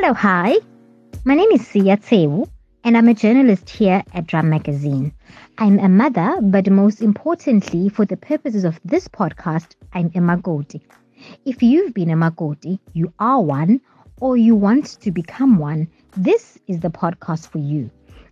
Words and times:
Hello, 0.00 0.14
hi. 0.14 0.54
My 1.24 1.34
name 1.34 1.50
is 1.50 1.66
Sia 1.66 1.96
Tsewu, 1.96 2.48
and 2.84 2.96
I'm 2.96 3.08
a 3.08 3.14
journalist 3.14 3.68
here 3.68 4.04
at 4.14 4.28
Drum 4.28 4.48
Magazine. 4.48 5.12
I'm 5.58 5.80
a 5.80 5.88
mother, 5.88 6.38
but 6.40 6.70
most 6.70 7.02
importantly, 7.02 7.88
for 7.88 8.04
the 8.04 8.16
purposes 8.16 8.62
of 8.62 8.78
this 8.84 9.08
podcast, 9.08 9.74
I'm 9.92 10.06
a 10.14 10.20
Makoti. 10.20 10.82
If 11.44 11.64
you've 11.64 11.94
been 11.94 12.10
a 12.10 12.14
Makoti, 12.14 12.78
you 12.92 13.12
are 13.18 13.42
one, 13.42 13.80
or 14.20 14.36
you 14.36 14.54
want 14.54 15.00
to 15.00 15.10
become 15.10 15.58
one, 15.58 15.88
this 16.16 16.60
is 16.68 16.78
the 16.78 16.90
podcast 16.90 17.48
for 17.48 17.58
you. 17.58 17.90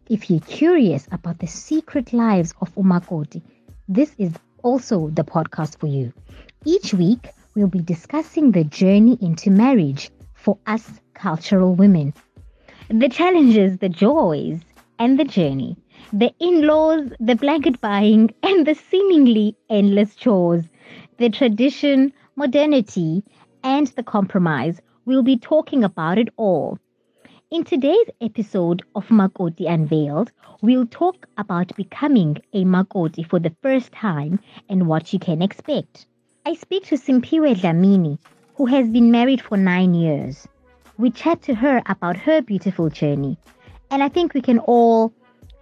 If 0.09 0.31
you're 0.31 0.39
curious 0.39 1.09
about 1.11 1.41
the 1.41 1.49
secret 1.49 2.13
lives 2.13 2.55
of 2.61 2.73
Umakoti, 2.77 3.43
this 3.89 4.15
is 4.19 4.33
also 4.63 5.09
the 5.09 5.25
podcast 5.25 5.81
for 5.81 5.89
you. 5.89 6.13
Each 6.65 6.95
week, 6.95 7.29
we'll 7.57 7.67
be 7.67 7.81
discussing 7.81 8.53
the 8.53 8.63
journey 8.63 9.19
into 9.21 9.51
marriage 9.51 10.13
for 10.33 10.59
us 10.65 10.89
cultural 11.17 11.75
women. 11.75 12.15
The 12.89 13.09
challenges, 13.09 13.79
the 13.79 13.89
joys, 13.89 14.61
and 14.99 15.19
the 15.19 15.25
journey. 15.25 15.77
The 16.13 16.33
in 16.39 16.67
laws, 16.67 17.13
the 17.19 17.35
blanket 17.35 17.81
buying, 17.81 18.31
and 18.43 18.67
the 18.67 18.75
seemingly 18.75 19.57
endless 19.69 20.15
chores. 20.15 20.65
The 21.19 21.31
tradition, 21.31 22.13
modernity, 22.37 23.25
and 23.65 23.89
the 23.89 24.03
compromise. 24.03 24.81
We'll 25.05 25.23
be 25.23 25.37
talking 25.37 25.83
about 25.83 26.19
it 26.19 26.29
all. 26.37 26.79
In 27.51 27.65
today's 27.65 28.09
episode 28.21 28.83
of 28.95 29.07
Makoti 29.07 29.71
Unveiled, 29.71 30.33
we'll 30.63 30.87
talk 30.87 31.27
about 31.39 31.75
becoming 31.77 32.37
a 32.53 32.65
Makoti 32.65 33.25
for 33.25 33.39
the 33.39 33.55
first 33.63 33.93
time 33.93 34.41
and 34.69 34.89
what 34.89 35.13
you 35.13 35.19
can 35.19 35.43
expect. 35.43 36.07
I 36.45 36.55
speak 36.55 36.87
to 36.87 36.97
Simpiwe 36.97 37.55
Dlamini, 37.57 38.19
who 38.55 38.67
has 38.67 38.89
been 38.89 39.11
married 39.11 39.41
for 39.41 39.57
nine 39.57 39.95
years. 39.95 40.49
We 40.99 41.11
chat 41.11 41.43
to 41.43 41.55
her 41.55 41.83
about 41.87 42.17
her 42.17 42.41
beautiful 42.41 42.89
journey, 42.89 43.37
and 43.91 44.03
I 44.03 44.09
think 44.09 44.33
we 44.33 44.41
can 44.41 44.59
all, 44.61 45.13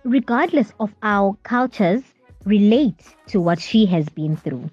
regardless 0.05 0.73
of 0.79 0.95
our 1.03 1.37
cultures, 1.43 2.03
relate 2.45 3.03
to 3.29 3.41
what 3.41 3.61
she 3.61 3.85
has 3.87 4.09
been 4.09 4.37
through. 4.37 4.71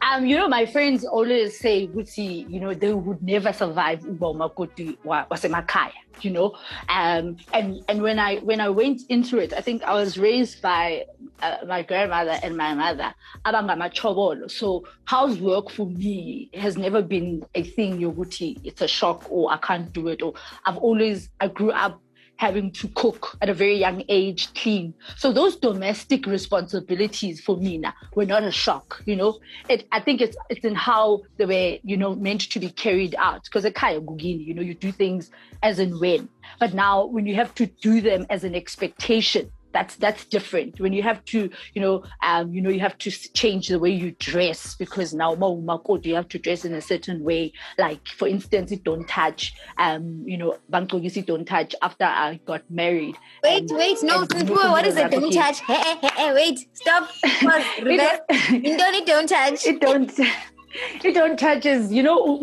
Um, 0.00 0.26
you 0.26 0.36
know, 0.36 0.48
my 0.48 0.66
friends 0.66 1.04
always 1.04 1.58
say, 1.58 1.86
Gucci, 1.88 2.48
you 2.50 2.60
know, 2.60 2.74
they 2.74 2.92
would 2.92 3.22
never 3.22 3.52
survive 3.52 4.00
Ubomakoti 4.00 4.98
Wasemakaya, 5.04 5.92
you 6.20 6.30
know. 6.30 6.56
Um, 6.88 7.36
and 7.52 7.82
and 7.88 8.02
when 8.02 8.18
I 8.18 8.38
when 8.38 8.60
I 8.60 8.68
went 8.68 9.02
into 9.08 9.38
it, 9.38 9.52
I 9.52 9.60
think 9.60 9.82
I 9.82 9.94
was 9.94 10.18
raised 10.18 10.62
by 10.62 11.04
uh, 11.42 11.58
my 11.66 11.82
grandmother 11.82 12.38
and 12.42 12.56
my 12.56 12.74
mother, 12.74 13.14
Abangama 13.44 14.50
So 14.50 14.84
housework 15.04 15.70
for 15.70 15.86
me 15.86 16.50
has 16.54 16.76
never 16.76 17.02
been 17.02 17.44
a 17.54 17.62
thing, 17.62 17.98
Yoguti. 17.98 18.60
It's 18.64 18.80
a 18.80 18.88
shock 18.88 19.26
or 19.30 19.52
I 19.52 19.58
can't 19.58 19.92
do 19.92 20.08
it. 20.08 20.22
Or 20.22 20.34
I've 20.64 20.78
always 20.78 21.28
I 21.40 21.48
grew 21.48 21.70
up 21.72 22.00
having 22.36 22.72
to 22.72 22.88
cook 22.88 23.36
at 23.40 23.48
a 23.48 23.54
very 23.54 23.78
young 23.78 24.02
age, 24.08 24.52
clean. 24.54 24.92
So 25.16 25.32
those 25.32 25.56
domestic 25.56 26.26
responsibilities 26.26 27.40
for 27.40 27.56
me 27.56 27.78
now 27.78 27.94
were 28.14 28.26
not 28.26 28.42
a 28.42 28.50
shock, 28.50 29.02
you 29.06 29.16
know. 29.16 29.38
It, 29.68 29.86
I 29.92 30.00
think 30.00 30.20
it's 30.20 30.36
it's 30.50 30.64
in 30.64 30.74
how 30.74 31.22
they 31.36 31.46
were, 31.46 31.78
you 31.84 31.96
know, 31.96 32.14
meant 32.14 32.42
to 32.50 32.58
be 32.58 32.70
carried 32.70 33.14
out. 33.16 33.44
Because 33.44 33.64
a 33.64 33.70
kaya 33.70 34.00
gugini, 34.00 34.44
you 34.44 34.54
know, 34.54 34.62
you 34.62 34.74
do 34.74 34.90
things 34.90 35.30
as 35.62 35.78
and 35.78 35.98
when. 36.00 36.28
But 36.58 36.74
now 36.74 37.06
when 37.06 37.26
you 37.26 37.34
have 37.36 37.54
to 37.56 37.66
do 37.66 38.00
them 38.00 38.26
as 38.28 38.44
an 38.44 38.54
expectation, 38.54 39.50
that's 39.72 39.96
that's 39.96 40.24
different. 40.26 40.80
When 40.80 40.92
you 40.92 41.02
have 41.02 41.24
to 41.26 41.50
you 41.74 41.80
know 41.80 42.04
um 42.22 42.52
you 42.52 42.60
know 42.60 42.70
you 42.70 42.80
have 42.80 42.98
to 42.98 43.10
change 43.10 43.68
the 43.68 43.78
way 43.78 43.90
you 43.90 44.12
dress 44.18 44.74
because 44.76 45.12
now 45.14 45.34
you 45.34 46.14
have 46.14 46.28
to 46.28 46.38
dress 46.38 46.64
in 46.64 46.74
a 46.74 46.80
certain 46.80 47.22
way. 47.24 47.52
Like 47.78 48.06
for 48.08 48.28
instance 48.28 48.72
it 48.72 48.84
don't 48.84 49.08
touch 49.08 49.52
um 49.78 50.22
you 50.26 50.36
know 50.36 50.58
bangxokisi 50.70 51.24
don't 51.26 51.46
touch 51.46 51.74
after 51.82 52.04
i 52.04 52.40
got 52.44 52.62
married. 52.70 53.16
Wait 53.42 53.70
and, 53.70 53.78
wait 53.78 54.02
no 54.02 54.20
what 54.20 54.86
is 54.86 54.96
it? 54.96 55.10
Don't 55.10 55.32
touch. 55.32 55.60
Hey, 55.60 55.74
hey, 55.74 56.10
hey, 56.16 56.34
wait 56.34 56.58
stop. 56.72 57.08
Reverse 57.82 58.20
it 58.28 59.06
don't 59.06 59.28
touch. 59.28 59.66
It 59.66 59.80
don't 59.80 60.12
it 61.04 61.14
don't 61.14 61.38
touches 61.38 61.92
you 61.92 62.02
know 62.02 62.38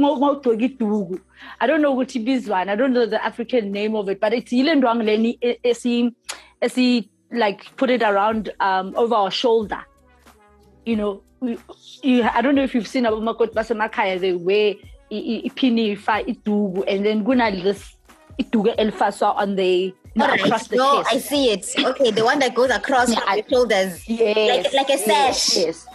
I 1.61 1.67
don't 1.67 1.81
know 1.81 1.91
what 1.91 2.15
it 2.15 2.27
is 2.27 2.47
one. 2.47 2.69
I 2.69 2.75
don't 2.75 2.93
know 2.93 3.05
the 3.05 3.23
African 3.23 3.71
name 3.71 3.95
of 3.95 4.09
it, 4.09 4.19
but 4.19 4.33
it's 4.33 4.51
Yilendwang 4.51 5.03
Leni 5.03 5.37
esi 5.63 7.09
like 7.31 7.75
put 7.77 7.89
it 7.89 8.01
around 8.03 8.51
um, 8.59 8.93
over 8.95 9.15
our 9.15 9.31
shoulder. 9.31 9.79
You 10.85 10.95
know, 10.95 11.23
we, 11.39 11.57
you, 12.03 12.23
I 12.23 12.41
don't 12.41 12.55
know 12.55 12.63
if 12.63 12.73
you've 12.73 12.87
seen 12.87 13.05
abomakoti 13.05 13.53
basemakaya 13.53 14.19
they 14.19 14.33
wear 14.33 14.75
iphini 15.11 15.95
ifa 15.95 16.25
idugu 16.25 16.83
and 16.87 17.05
then 17.05 17.23
kuna 17.23 17.51
this 17.51 17.95
idugu 18.39 18.75
elifaswa 18.77 19.35
on 19.35 19.55
the 19.55 19.93
Right. 20.15 20.41
across 20.41 20.67
the 20.67 20.75
no, 20.75 21.03
chest. 21.03 21.15
I 21.15 21.19
see 21.19 21.51
it. 21.51 21.73
Okay, 21.77 22.11
the 22.11 22.25
one 22.25 22.39
that 22.39 22.55
goes 22.55 22.71
across 22.71 23.09
yeah, 23.09 23.35
the 23.35 23.45
shoulders. 23.47 24.09
Yes. 24.09 24.73
Like, 24.73 24.89
like 24.89 24.89
a 24.89 24.97
sash. 24.97 25.57
Yes. 25.57 25.87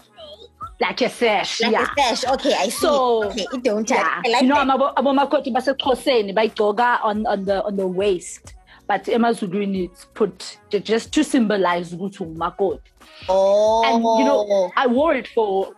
Like 0.80 1.00
a 1.02 1.08
sash. 1.10 1.60
Like 1.60 1.72
yeah. 1.72 1.82
a 1.82 2.16
sash. 2.16 2.32
Okay, 2.32 2.54
I 2.54 2.64
see. 2.64 2.70
So, 2.70 3.24
okay, 3.24 3.46
it 3.52 3.62
don't 3.62 3.88
yeah. 3.90 4.22
I 4.24 4.28
like 4.30 4.42
you 4.42 4.48
know, 4.48 4.64
abomakoti 4.96 5.52
baseXhoseni 5.52 6.32
bayigcoka 6.32 7.00
on 7.02 7.26
on 7.26 7.44
the 7.44 7.62
on 7.64 7.76
the 7.76 7.86
waist 7.86 8.54
but 8.88 9.08
emazulwini 9.08 9.84
it's 9.84 10.06
put 10.14 10.58
just 10.82 11.10
to 11.10 11.24
symbolize 11.24 11.96
ukuthi 11.96 12.22
ungumakoti 12.22 12.92
oh 13.28 13.84
and 13.84 14.04
you 14.04 14.24
know 14.24 14.46
oh. 14.50 14.72
i 14.76 14.86
wore 14.86 15.18
it 15.18 15.28
for 15.28 15.74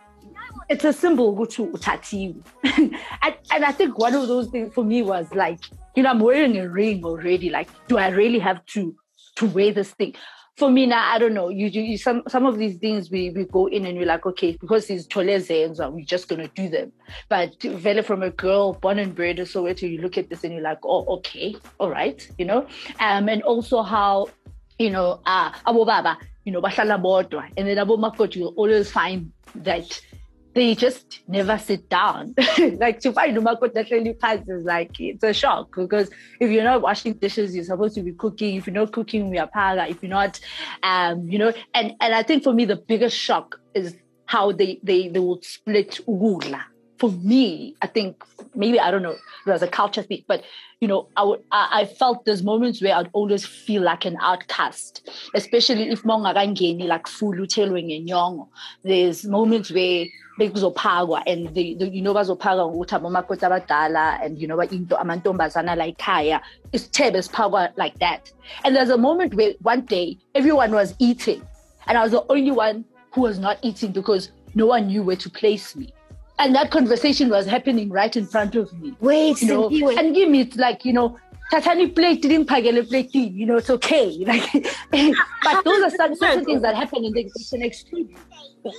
it's 0.69 0.85
a 0.85 0.93
symbol 0.93 1.25
ukuthi 1.25 1.61
uthathiwe. 1.61 2.35
And, 3.21 3.35
and 3.51 3.65
i 3.65 3.71
think 3.71 3.97
one 3.97 4.17
of 4.17 4.27
those 4.27 4.49
things 4.51 4.73
for 4.73 4.85
me 4.85 5.01
was 5.01 5.33
like 5.33 5.59
you 5.95 6.03
know 6.03 6.11
i'm 6.11 6.19
wearing 6.19 6.57
a 6.57 6.67
ring 6.67 7.05
already 7.05 7.49
like 7.49 7.69
do 7.87 7.97
i 7.97 8.09
really 8.09 8.39
have 8.39 8.65
to 8.65 8.95
to 9.35 9.45
wear 9.45 9.73
this 9.73 9.91
thing 9.91 10.13
for 10.57 10.71
me 10.71 10.87
now, 10.87 11.13
I 11.13 11.19
don't 11.19 11.35
know. 11.35 11.49
You, 11.49 11.67
you, 11.67 11.81
you, 11.81 11.97
some 11.99 12.23
some 12.27 12.47
of 12.47 12.57
these 12.57 12.77
things 12.77 13.11
we, 13.11 13.29
we 13.29 13.45
go 13.45 13.67
in 13.67 13.85
and 13.85 13.95
we're 13.97 14.07
like, 14.07 14.25
okay, 14.25 14.57
because 14.59 14.87
these 14.87 15.07
cholezenza, 15.07 15.91
we're 15.91 16.03
just 16.03 16.27
gonna 16.27 16.47
do 16.49 16.67
them. 16.67 16.91
But 17.29 17.61
Vela 17.61 18.01
from 18.01 18.23
a 18.23 18.31
girl 18.31 18.73
born 18.73 18.97
and 18.97 19.13
bred 19.13 19.37
in 19.37 19.45
Soweto, 19.45 19.89
you 19.89 20.01
look 20.01 20.17
at 20.17 20.29
this 20.29 20.43
and 20.43 20.53
you're 20.53 20.63
like, 20.63 20.79
oh, 20.83 21.05
okay, 21.17 21.55
all 21.79 21.91
right, 21.91 22.27
you 22.39 22.45
know. 22.45 22.67
Um, 22.99 23.29
and 23.29 23.43
also 23.43 23.83
how, 23.83 24.29
you 24.79 24.89
know, 24.89 25.21
uh, 25.27 25.51
Abu 25.67 25.85
Baba, 25.85 26.17
you 26.43 26.51
know, 26.51 26.61
bahlala 26.61 27.51
and 27.55 27.67
then 27.67 27.77
Abu 27.77 27.95
Makot, 27.95 28.35
you'll 28.35 28.55
always 28.57 28.89
find 28.89 29.31
that 29.53 30.01
they 30.57 30.73
just 30.73 31.21
never 31.27 31.55
sit 31.57 31.87
down. 31.87 32.33
like 32.79 32.99
to 33.01 33.11
find 33.13 33.37
umakoti 33.37 33.75
nahleli 33.79 34.13
phansi 34.21 34.49
is 34.57 34.65
like 34.65 34.99
it's 34.99 35.23
a 35.23 35.33
shock 35.41 35.75
because 35.75 36.09
if 36.39 36.49
you're 36.49 36.63
not 36.63 36.81
washing 36.81 37.13
dishes, 37.13 37.55
you're 37.55 37.63
supposed 37.63 37.93
to 37.95 38.01
be 38.01 38.13
cooking. 38.13 38.55
If 38.55 38.65
you're 38.65 38.73
not 38.73 38.91
cooking, 38.91 39.29
we 39.29 39.37
are 39.37 39.47
paga. 39.47 39.87
If 39.87 40.01
you're 40.01 40.09
not, 40.09 40.39
um, 40.81 41.29
you 41.29 41.37
know, 41.37 41.53
and 41.75 41.93
and 42.01 42.15
I 42.15 42.23
think 42.23 42.43
for 42.43 42.53
me 42.53 42.65
the 42.65 42.75
biggest 42.75 43.15
shock 43.15 43.59
is 43.75 43.95
how 44.25 44.51
they 44.51 44.79
they 44.81 45.09
they 45.09 45.19
would 45.19 45.45
split 45.45 45.99
ugula 46.07 46.63
for 46.99 47.11
me, 47.11 47.75
I 47.81 47.87
think 47.87 48.23
maybe 48.55 48.79
I 48.79 48.91
don't 48.91 49.03
know, 49.03 49.15
there's 49.45 49.61
a 49.61 49.67
culture 49.67 50.01
thing, 50.01 50.23
but 50.27 50.43
you 50.79 50.87
know, 50.87 51.07
I 51.15 51.23
would 51.23 51.43
I, 51.51 51.81
I 51.81 51.85
felt 51.85 52.25
there's 52.25 52.43
moments 52.43 52.81
where 52.81 52.95
I'd 52.95 53.09
always 53.13 53.45
feel 53.45 53.81
like 53.81 54.05
an 54.05 54.17
outcast, 54.21 55.09
especially 55.33 55.89
if 55.89 56.03
mongakangeni 56.03 56.87
like 56.87 57.05
fulu 57.05 57.47
telwing 57.47 57.95
and 57.95 58.07
young. 58.07 58.47
There's 58.83 59.25
moments 59.25 59.71
where 59.71 60.05
bekuzopagwa 60.39 61.23
and 61.25 61.53
the, 61.55 61.75
the 61.75 61.89
you 61.89 62.01
know 62.01 62.13
bazophaka 62.13 62.65
ngokuthi 62.69 62.95
abomakoti 62.95 63.45
abadala 63.45 64.23
and 64.23 64.39
you 64.39 64.47
know 64.47 64.59
into 64.59 64.95
amantombazana 64.95 65.75
like 65.75 65.97
kaya 65.97 66.41
isithebe 66.73 67.21
siphakwa 67.23 67.75
like 67.75 67.97
that 67.99 68.31
and 68.63 68.75
there's 68.75 68.91
a 68.91 68.97
moment 68.97 69.33
where 69.33 69.53
one 69.63 69.81
day 69.81 70.15
everyone 70.35 70.71
was 70.71 70.93
eating 70.99 71.41
and 71.87 71.97
i 71.97 72.03
was 72.03 72.11
the 72.11 72.23
only 72.29 72.51
one 72.51 72.85
who 73.11 73.21
was 73.21 73.39
not 73.39 73.57
eating 73.63 73.91
because 73.91 74.31
no 74.53 74.67
one 74.67 74.85
knew 74.85 75.01
where 75.01 75.15
to 75.15 75.29
place 75.29 75.75
me 75.75 75.91
and 76.39 76.55
that 76.55 76.71
conversation 76.71 77.29
was 77.29 77.45
happening 77.45 77.89
right 77.89 78.15
in 78.15 78.25
front 78.25 78.55
of 78.55 78.71
me. 78.79 78.95
Wait, 78.99 79.41
you 79.41 79.47
know, 79.47 79.69
wait. 79.71 79.97
and 79.97 80.13
give 80.13 80.29
me 80.29 80.41
it's 80.41 80.57
like 80.57 80.85
you 80.85 80.93
know, 80.93 81.17
Tatani 81.51 81.93
plate 81.95 82.21
didn't 82.21 82.45
plate, 82.45 83.15
you 83.15 83.45
know, 83.45 83.57
it's 83.57 83.69
okay. 83.69 84.17
Like, 84.25 85.23
but 85.43 85.63
those 85.63 85.83
are 85.83 85.89
some 85.95 86.15
certain 86.15 86.43
things 86.43 86.61
that 86.61 86.75
happen 86.75 87.05
in 87.05 87.13
the 87.13 87.21
education 87.21 87.63
extreme. 87.63 88.15
Uh, 88.65 88.71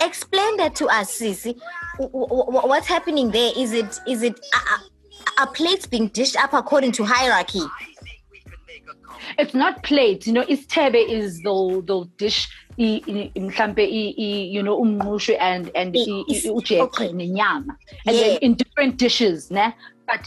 explain 0.00 0.56
that 0.58 0.76
to 0.76 0.86
us, 0.86 1.18
Sisi. 1.18 1.58
What's 1.98 2.86
happening 2.86 3.30
there? 3.32 3.52
Is 3.56 3.72
it 3.72 3.98
is 4.06 4.22
it 4.22 4.38
a, 4.54 5.42
a 5.42 5.46
plates 5.48 5.86
being 5.86 6.08
dished 6.08 6.36
up 6.36 6.52
according 6.52 6.92
to 6.92 7.04
hierarchy? 7.04 7.62
It's 9.38 9.54
not 9.54 9.82
plates, 9.82 10.26
you 10.26 10.32
know. 10.32 10.44
It's 10.48 10.64
Istebe 10.66 11.08
is 11.08 11.40
the 11.42 11.82
the 11.84 12.08
dish 12.16 12.48
mhlambe 12.78 13.84
you 14.54 14.62
know 14.62 14.80
umngqushu 14.80 15.36
and 15.40 15.70
and 15.74 15.94
ujeqe 15.94 17.12
nenyama. 17.12 17.76
And 18.06 18.16
then 18.16 18.38
in 18.40 18.54
different 18.54 18.96
dishes 18.96 19.50
ne? 19.50 19.74
But 20.06 20.24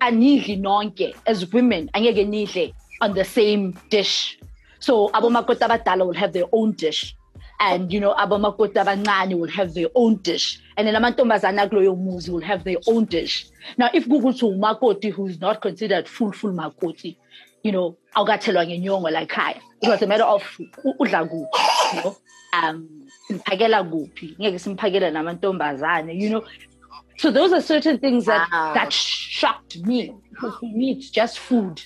anidli 0.00 0.60
nonke 0.60 1.14
as 1.26 1.50
women 1.52 1.88
angeke 1.94 2.26
nidle 2.28 2.74
on 3.00 3.14
the 3.14 3.24
same 3.24 3.72
dish. 3.90 4.38
So 4.80 5.08
abomakoti 5.10 5.60
abadala 5.60 6.06
will 6.06 6.14
have 6.14 6.32
their 6.32 6.46
own 6.52 6.72
dish. 6.72 7.14
And 7.60 7.92
you 7.92 8.00
know 8.00 8.14
abomakoti 8.14 8.74
abancane 8.74 9.38
will 9.38 9.48
have 9.48 9.74
their 9.74 9.88
own 9.94 10.16
dish. 10.16 10.60
And 10.76 10.86
then 10.86 10.94
amantombazana 10.94 11.68
kuloyo 11.70 11.96
muzi 11.96 12.30
will 12.30 12.40
have 12.40 12.64
their 12.64 12.78
own 12.86 13.04
dish. 13.04 13.46
Now 13.76 13.90
if 13.94 14.06
kukuthi 14.06 14.42
umakoti 14.42 15.12
who 15.12 15.26
is 15.28 15.40
not 15.40 15.62
considered 15.62 16.08
full 16.08 16.32
full 16.32 16.52
makoti 16.52 17.16
you 17.62 17.72
know 17.72 17.96
awukathelwa 18.14 18.66
ngenyongo 18.66 19.10
la 19.10 19.20
ekhaya 19.20 19.60
it 19.82 19.88
was 19.88 20.02
a 20.02 20.06
matter 20.06 20.24
of 20.24 20.42
udla 20.84 21.28
kuphi 21.28 21.96
you 21.96 22.02
know? 22.02 22.16
Um 22.52 22.88
simphakela 23.28 23.84
kuphi 23.84 24.36
ngeke 24.40 24.58
simphakela 24.58 25.10
namantombazane 25.10 26.20
you 26.20 26.30
know? 26.30 26.44
So 27.18 27.30
those 27.30 27.52
are 27.52 27.60
certain 27.60 27.98
things 27.98 28.26
that 28.26 28.48
wow. 28.52 28.74
that 28.74 28.92
shocked 28.92 29.78
me 29.84 30.14
because 30.30 30.58
for 30.58 30.66
me 30.66 30.92
it's 30.92 31.10
just 31.10 31.38
food. 31.38 31.82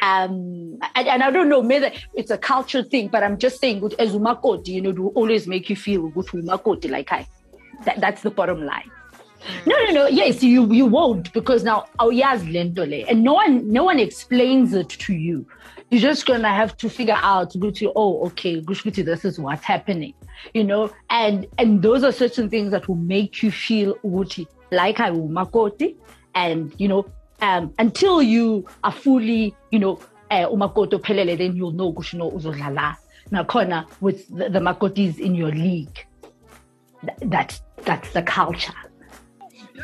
Um 0.00 0.78
and, 0.94 1.08
and, 1.08 1.22
I 1.22 1.30
don't 1.30 1.48
know 1.48 1.62
maybe 1.62 1.92
it's 2.14 2.30
a 2.30 2.38
cultural 2.38 2.84
thing 2.84 3.08
but 3.08 3.22
I'm 3.22 3.38
just 3.38 3.60
saying 3.60 3.80
good 3.80 3.94
as 3.98 4.14
umakoti 4.14 4.68
you 4.68 4.80
know 4.80 4.90
will 4.90 5.08
always 5.08 5.46
make 5.46 5.70
you 5.70 5.76
feel 5.76 6.08
good 6.08 6.26
umakoti 6.26 6.90
like 6.90 7.12
I 7.12 7.26
that, 7.84 8.00
that's 8.00 8.22
the 8.22 8.30
bottom 8.30 8.64
line 8.64 8.90
no 9.66 9.76
no 9.84 9.90
no 9.92 10.06
yes 10.06 10.42
you 10.42 10.70
you 10.72 10.86
won't 10.86 11.32
because 11.32 11.64
now 11.64 11.84
oh 11.98 12.10
yes 12.10 12.42
lentole 12.42 13.04
and 13.08 13.22
no 13.22 13.34
one 13.34 13.70
no 13.72 13.84
one 13.84 13.98
explains 13.98 14.72
it 14.74 14.88
to 14.88 15.14
you 15.14 15.46
you're 15.90 16.00
just 16.00 16.26
gonna 16.26 16.48
have 16.48 16.76
to 16.76 16.88
figure 16.88 17.18
out 17.18 17.50
to 17.50 17.92
oh 17.96 18.24
okay 18.26 18.60
this 18.60 19.24
is 19.24 19.38
what's 19.38 19.64
happening 19.64 20.14
you 20.54 20.64
know 20.64 20.90
and 21.10 21.46
and 21.58 21.82
those 21.82 22.02
are 22.04 22.12
certain 22.12 22.48
things 22.48 22.70
that 22.70 22.88
will 22.88 22.96
make 22.96 23.42
you 23.42 23.50
feel 23.50 23.94
uguti 24.04 24.46
like 24.70 25.00
I 25.00 25.10
will 25.10 25.28
makoti 25.28 25.96
and 26.34 26.72
you 26.78 26.88
know 26.88 27.06
um, 27.42 27.74
until 27.78 28.22
you 28.22 28.66
are 28.84 28.92
fully, 28.92 29.54
you 29.72 29.80
know, 29.80 29.98
uh, 30.30 30.46
pelele, 30.46 31.36
then 31.36 31.54
you'll 31.56 31.72
know 31.72 31.92
kushino 31.92 32.32
uzodlala. 32.32 32.96
Nakhona 33.30 33.86
with 34.00 34.28
the, 34.28 34.48
the 34.48 34.60
makotis 34.60 35.18
in 35.18 35.34
your 35.34 35.50
league. 35.50 36.06
That 37.20 37.60
that's 37.84 38.12
the 38.12 38.22
culture. 38.22 38.72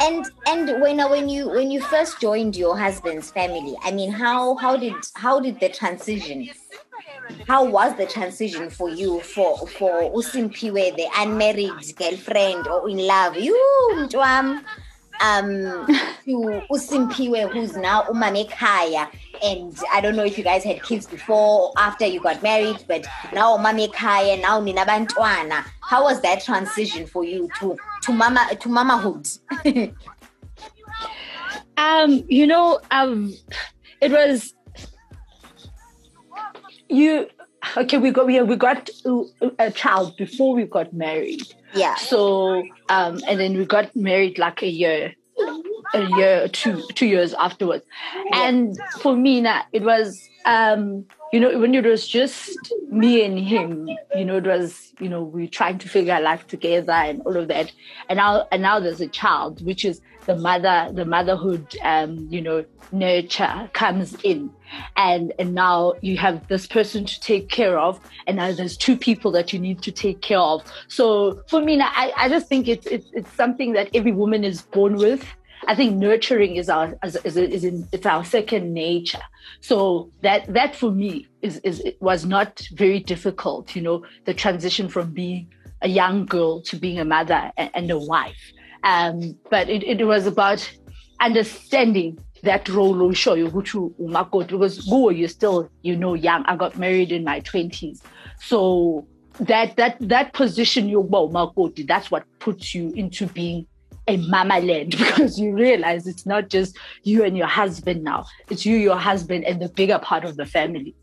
And 0.00 0.30
and 0.46 0.80
when 0.80 0.98
when 1.10 1.28
you 1.28 1.48
when 1.48 1.70
you 1.70 1.80
first 1.80 2.20
joined 2.20 2.56
your 2.56 2.78
husband's 2.78 3.30
family, 3.30 3.76
I 3.82 3.90
mean, 3.90 4.10
how 4.12 4.56
how 4.56 4.76
did 4.76 4.94
how 5.14 5.40
did 5.40 5.60
the 5.60 5.68
transition? 5.68 6.48
How 7.46 7.64
was 7.64 7.96
the 7.96 8.06
transition 8.06 8.70
for 8.70 8.88
you 8.88 9.20
for 9.20 9.66
for 9.66 10.10
Usimpiwe, 10.12 10.96
the 10.96 11.08
unmarried 11.16 11.96
girlfriend 11.96 12.66
or 12.68 12.88
in 12.88 12.98
love? 12.98 13.36
You, 13.36 13.54
Mtwam, 13.96 14.64
um 15.20 15.86
to 16.24 16.62
Usimpiwe, 16.70 17.50
who's 17.52 17.76
now 17.76 18.02
Umame 18.04 18.50
Kaya. 18.50 19.10
And 19.42 19.76
I 19.92 20.00
don't 20.00 20.16
know 20.16 20.24
if 20.24 20.36
you 20.38 20.44
guys 20.44 20.64
had 20.64 20.82
kids 20.82 21.06
before 21.06 21.68
or 21.68 21.72
after 21.76 22.06
you 22.06 22.20
got 22.20 22.42
married, 22.42 22.84
but 22.88 23.06
now 23.32 23.56
Umame 23.56 23.92
Kaya, 23.92 24.36
now 24.36 24.60
Nina 24.60 24.84
Bantwana. 24.84 25.64
How 25.80 26.04
was 26.04 26.20
that 26.22 26.42
transition 26.42 27.06
for 27.06 27.24
you 27.24 27.48
to 27.60 27.76
to 28.02 28.12
mama 28.12 28.48
to 28.60 28.68
mamahood? 28.68 29.38
um, 31.76 32.24
you 32.28 32.46
know, 32.46 32.80
um 32.90 33.34
it 34.00 34.12
was 34.12 34.54
you 36.88 37.26
okay 37.76 37.98
we 37.98 38.10
got 38.10 38.26
we, 38.26 38.40
we 38.42 38.56
got 38.56 38.88
a 39.58 39.70
child 39.70 40.16
before 40.16 40.54
we 40.54 40.64
got 40.64 40.92
married 40.92 41.42
yeah. 41.74 41.94
So 41.96 42.62
um, 42.88 43.20
and 43.28 43.38
then 43.38 43.56
we 43.56 43.64
got 43.64 43.94
married 43.94 44.38
like 44.38 44.62
a 44.62 44.68
year, 44.68 45.14
a 45.94 46.04
year 46.16 46.48
two 46.48 46.82
two 46.94 47.06
years 47.06 47.34
afterwards. 47.34 47.84
And 48.32 48.78
for 49.00 49.16
me 49.16 49.40
now 49.40 49.64
it 49.72 49.82
was 49.82 50.28
um, 50.44 51.04
you 51.32 51.40
know, 51.40 51.58
when 51.58 51.74
it 51.74 51.84
was 51.84 52.08
just 52.08 52.72
me 52.88 53.24
and 53.24 53.38
him, 53.38 53.88
you 54.16 54.24
know, 54.24 54.38
it 54.38 54.46
was, 54.46 54.92
you 54.98 55.08
know, 55.08 55.22
we 55.22 55.44
are 55.44 55.48
trying 55.48 55.78
to 55.78 55.88
figure 55.88 56.18
life 56.20 56.46
together 56.46 56.92
and 56.92 57.20
all 57.22 57.36
of 57.36 57.48
that. 57.48 57.72
And 58.08 58.16
now 58.16 58.46
and 58.50 58.62
now 58.62 58.80
there's 58.80 59.00
a 59.00 59.08
child, 59.08 59.64
which 59.64 59.84
is 59.84 60.00
the 60.26 60.36
mother, 60.36 60.90
the 60.92 61.04
motherhood 61.04 61.76
um, 61.82 62.26
you 62.30 62.40
know, 62.40 62.64
nurture 62.92 63.68
comes 63.74 64.14
in. 64.22 64.50
And 64.96 65.32
and 65.38 65.54
now 65.54 65.94
you 66.00 66.16
have 66.18 66.48
this 66.48 66.66
person 66.66 67.04
to 67.04 67.20
take 67.20 67.48
care 67.48 67.78
of 67.78 68.00
and 68.26 68.36
now 68.36 68.52
there's 68.52 68.76
two 68.76 68.96
people 68.96 69.30
that 69.32 69.52
you 69.52 69.58
need 69.58 69.82
to 69.82 69.92
take 69.92 70.20
care 70.20 70.38
of. 70.38 70.62
So 70.88 71.42
for 71.48 71.60
me 71.60 71.80
i, 71.80 72.12
I 72.16 72.28
just 72.28 72.48
think 72.48 72.68
it's, 72.68 72.86
it's 72.86 73.06
it's 73.12 73.32
something 73.32 73.72
that 73.72 73.88
every 73.94 74.12
woman 74.12 74.44
is 74.44 74.62
born 74.62 74.96
with 74.96 75.24
I 75.66 75.74
think 75.74 75.96
nurturing 75.96 76.56
is 76.56 76.68
our 76.68 76.96
is, 77.04 77.16
is, 77.24 77.36
is 77.36 77.64
in, 77.64 77.88
it's 77.92 78.06
our 78.06 78.24
second 78.24 78.72
nature. 78.72 79.22
So 79.60 80.10
that 80.22 80.52
that 80.52 80.76
for 80.76 80.90
me 80.90 81.26
is 81.42 81.58
is 81.58 81.82
was 82.00 82.24
not 82.24 82.66
very 82.72 83.00
difficult. 83.00 83.74
You 83.74 83.82
know, 83.82 84.04
the 84.24 84.34
transition 84.34 84.88
from 84.88 85.12
being 85.12 85.52
a 85.82 85.88
young 85.88 86.26
girl 86.26 86.60
to 86.62 86.76
being 86.76 86.98
a 86.98 87.04
mother 87.04 87.52
and, 87.56 87.70
and 87.74 87.90
a 87.90 87.98
wife. 87.98 88.52
Um, 88.84 89.36
but 89.50 89.68
it, 89.68 89.82
it 89.82 90.04
was 90.04 90.26
about 90.26 90.70
understanding 91.20 92.18
that 92.42 92.68
role 92.68 92.94
will 92.94 93.12
show 93.12 93.34
you 93.34 93.48
umakoti 93.48 94.48
because 94.48 94.88
go 94.88 95.10
you're 95.10 95.28
still 95.28 95.68
you 95.82 95.96
know 95.96 96.14
young 96.14 96.44
i 96.46 96.54
got 96.54 96.78
married 96.78 97.10
in 97.10 97.24
my 97.24 97.40
20s 97.40 98.00
so 98.40 99.04
that 99.40 99.76
that 99.76 99.96
that 100.00 100.32
position 100.32 100.88
you 100.88 101.02
umakoti 101.02 101.84
that's 101.86 102.10
what 102.10 102.24
puts 102.38 102.74
you 102.74 102.92
into 102.92 103.26
being 103.26 103.66
a 104.08 104.16
mama 104.16 104.58
land 104.60 104.90
because 104.98 105.38
you 105.38 105.52
realize 105.54 106.06
it's 106.06 106.26
not 106.26 106.48
just 106.48 106.76
you 107.02 107.24
and 107.24 107.36
your 107.36 107.46
husband 107.46 108.02
now 108.02 108.24
it's 108.50 108.64
you 108.66 108.76
your 108.76 108.96
husband 108.96 109.44
and 109.44 109.60
the 109.60 109.68
bigger 109.68 109.98
part 109.98 110.24
of 110.24 110.36
the 110.36 110.46
family 110.46 110.94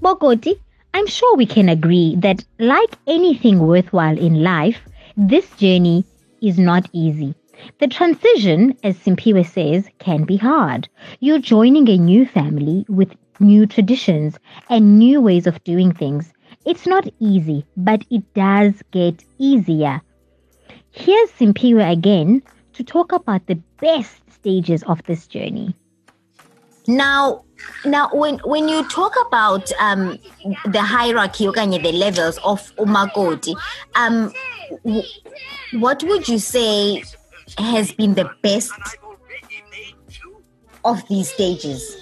Bokoti, 0.00 0.54
I'm 0.94 1.08
sure 1.08 1.36
we 1.36 1.44
can 1.44 1.68
agree 1.68 2.14
that 2.20 2.44
like 2.60 2.96
anything 3.08 3.58
worthwhile 3.58 4.16
in 4.16 4.44
life, 4.44 4.80
this 5.16 5.50
journey 5.56 6.04
is 6.40 6.56
not 6.56 6.88
easy. 6.92 7.34
The 7.80 7.88
transition, 7.88 8.76
as 8.84 8.96
Simpiwe 8.96 9.44
says, 9.44 9.88
can 9.98 10.24
be 10.24 10.36
hard. 10.36 10.88
You're 11.18 11.40
joining 11.40 11.88
a 11.88 11.98
new 11.98 12.24
family 12.24 12.86
with 12.88 13.12
new 13.40 13.66
traditions 13.66 14.38
and 14.70 14.98
new 14.98 15.20
ways 15.20 15.48
of 15.48 15.62
doing 15.64 15.92
things. 15.92 16.32
It's 16.64 16.86
not 16.86 17.08
easy, 17.18 17.66
but 17.76 18.04
it 18.10 18.22
does 18.34 18.74
get 18.92 19.24
easier. 19.38 20.00
Here's 20.98 21.30
Simpiwe 21.30 21.92
again 21.92 22.42
to 22.72 22.82
talk 22.82 23.12
about 23.12 23.46
the 23.46 23.54
best 23.80 24.20
stages 24.32 24.82
of 24.82 25.00
this 25.04 25.28
journey. 25.28 25.72
Now, 26.88 27.44
now 27.84 28.10
when 28.12 28.38
when 28.38 28.68
you 28.68 28.82
talk 28.88 29.14
about 29.28 29.70
um, 29.78 30.18
the 30.66 30.82
hierarchy, 30.82 31.46
or 31.46 31.52
the 31.52 31.92
levels 31.92 32.38
of 32.38 32.74
umakoti, 32.78 33.54
um, 33.94 34.32
what 35.74 36.02
would 36.02 36.26
you 36.26 36.40
say 36.40 37.04
has 37.58 37.92
been 37.92 38.14
the 38.14 38.28
best 38.42 38.72
of 40.84 41.06
these 41.06 41.30
stages? 41.30 41.96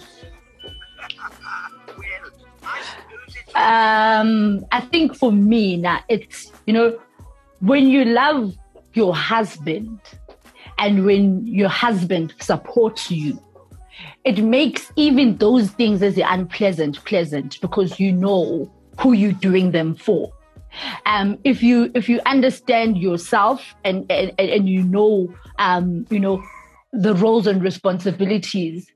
Um, 3.54 4.64
I 4.72 4.80
think 4.90 5.14
for 5.14 5.30
me 5.30 5.76
now 5.76 6.00
it's 6.08 6.50
you 6.66 6.72
know 6.72 6.98
when 7.60 7.88
you 7.88 8.06
love 8.06 8.56
your 8.96 9.14
husband 9.14 10.00
and 10.78 11.04
when 11.04 11.46
your 11.46 11.68
husband 11.68 12.34
supports 12.40 13.10
you, 13.10 13.40
it 14.24 14.38
makes 14.38 14.92
even 14.96 15.36
those 15.38 15.70
things 15.70 16.02
as 16.02 16.18
unpleasant 16.18 17.02
pleasant 17.04 17.60
because 17.60 17.98
you 17.98 18.12
know 18.12 18.70
who 19.00 19.12
you're 19.12 19.32
doing 19.32 19.70
them 19.70 19.94
for 19.94 20.32
um, 21.06 21.38
if 21.44 21.62
you 21.62 21.90
if 21.94 22.08
you 22.08 22.20
understand 22.26 22.98
yourself 22.98 23.74
and 23.84 24.10
and, 24.10 24.32
and 24.38 24.68
you 24.68 24.82
know 24.82 25.32
um, 25.58 26.06
you 26.10 26.20
know 26.20 26.42
the 26.92 27.14
roles 27.14 27.46
and 27.46 27.62
responsibilities, 27.62 28.90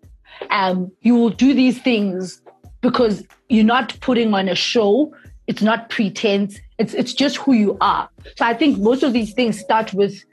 um, 0.50 0.90
you 1.02 1.14
will 1.14 1.30
do 1.30 1.54
these 1.54 1.80
things 1.80 2.40
because 2.80 3.24
you're 3.48 3.64
not 3.64 3.98
putting 4.00 4.32
on 4.34 4.48
a 4.48 4.54
show. 4.54 5.14
It's 5.46 5.62
not 5.62 5.90
pretense. 5.90 6.58
It's 6.80 6.94
it's 6.94 7.14
just 7.14 7.36
who 7.36 7.52
you 7.52 7.76
are. 7.80 8.08
So 8.36 8.46
I 8.46 8.54
think 8.54 8.78
most 8.78 9.02
of 9.02 9.12
these 9.12 9.34
things 9.34 9.58
start 9.58 9.92
with 9.92 10.24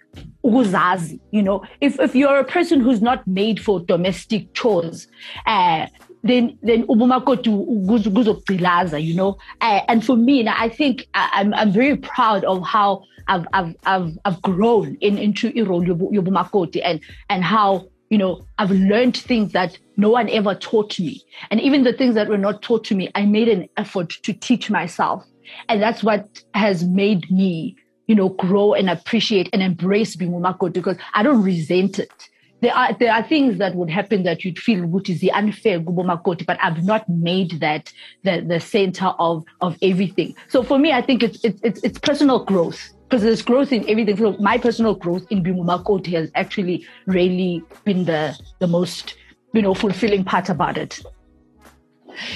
uzazi. 0.43 1.19
You 1.31 1.43
know, 1.43 1.63
if 1.81 1.99
if 1.99 2.15
you're 2.15 2.39
a 2.39 2.45
person 2.45 2.79
who's 2.79 3.01
not 3.01 3.27
made 3.27 3.59
for 3.59 3.81
domestic 3.81 4.53
chores, 4.53 5.07
uh, 5.45 5.87
then 6.23 6.57
then 6.61 6.87
kuzogcilaza 6.87 9.03
you 9.03 9.13
know 9.13 9.37
uh, 9.61 9.81
and 9.87 10.05
for 10.05 10.15
me 10.15 10.47
i 10.47 10.69
think 10.69 11.07
I, 11.13 11.41
am 11.41 11.53
I'm, 11.53 11.59
I'm 11.59 11.71
very 11.71 11.97
proud 11.97 12.43
of 12.43 12.65
how 12.65 13.03
i've 13.27 13.45
i've 13.53 13.75
i've, 13.85 14.17
I've 14.25 14.41
grown 14.41 14.97
in 15.01 15.17
into 15.17 15.51
irole 15.51 15.85
yobumakoti 15.85 16.81
and 16.83 16.99
and 17.29 17.43
how 17.43 17.87
you 18.09 18.17
know 18.17 18.47
i've 18.57 18.71
learned 18.71 19.17
things 19.17 19.51
that 19.53 19.77
no 19.95 20.09
one 20.09 20.29
ever 20.29 20.55
taught 20.55 20.99
me 20.99 21.21
and 21.51 21.61
even 21.61 21.83
the 21.83 21.93
things 21.93 22.15
that 22.15 22.29
were 22.29 22.37
not 22.37 22.61
taught 22.61 22.83
to 22.85 22.95
me 22.95 23.09
i 23.15 23.25
made 23.25 23.47
an 23.47 23.67
effort 23.77 24.09
to 24.23 24.33
teach 24.33 24.69
myself 24.69 25.23
and 25.69 25.81
that's 25.81 26.03
what 26.03 26.43
has 26.53 26.83
made 26.83 27.29
me 27.31 27.75
you 28.07 28.15
know 28.15 28.29
grow 28.29 28.73
and 28.73 28.89
appreciate 28.89 29.49
and 29.53 29.61
embrace 29.61 30.15
being 30.15 30.31
umakoti 30.31 30.73
because 30.73 30.97
i 31.13 31.23
don't 31.23 31.43
resent 31.43 31.99
it 31.99 32.29
there 32.61 32.73
are 32.73 32.93
there 32.93 33.13
are 33.13 33.23
things 33.23 33.57
that 33.59 33.75
would 33.75 33.89
happen 33.89 34.23
that 34.23 34.43
you'd 34.43 34.57
feel 34.57 34.85
which 34.85 35.09
is 35.09 35.19
the 35.19 35.31
unfair 35.31 35.79
gubomakoti, 35.79 36.45
but 36.45 36.57
I've 36.61 36.83
not 36.83 37.07
made 37.07 37.59
that 37.59 37.93
the 38.23 38.41
the 38.41 38.59
center 38.59 39.07
of 39.19 39.43
of 39.61 39.77
everything. 39.81 40.35
So 40.47 40.63
for 40.63 40.79
me, 40.79 40.91
I 40.91 41.01
think 41.01 41.23
it's 41.23 41.43
it's 41.43 41.61
it's, 41.63 41.83
it's 41.83 41.99
personal 41.99 42.43
growth 42.43 42.93
because 43.03 43.21
there's 43.21 43.41
growth 43.41 43.71
in 43.71 43.87
everything. 43.87 44.17
So 44.17 44.35
my 44.39 44.57
personal 44.57 44.95
growth 44.95 45.25
in 45.29 45.43
being 45.43 45.57
Bimumakoti 45.57 46.13
has 46.13 46.31
actually 46.35 46.85
really 47.05 47.63
been 47.83 48.05
the 48.05 48.37
the 48.59 48.67
most 48.67 49.15
you 49.53 49.61
know 49.61 49.75
fulfilling 49.75 50.23
part 50.23 50.49
about 50.49 50.77
it. 50.77 51.03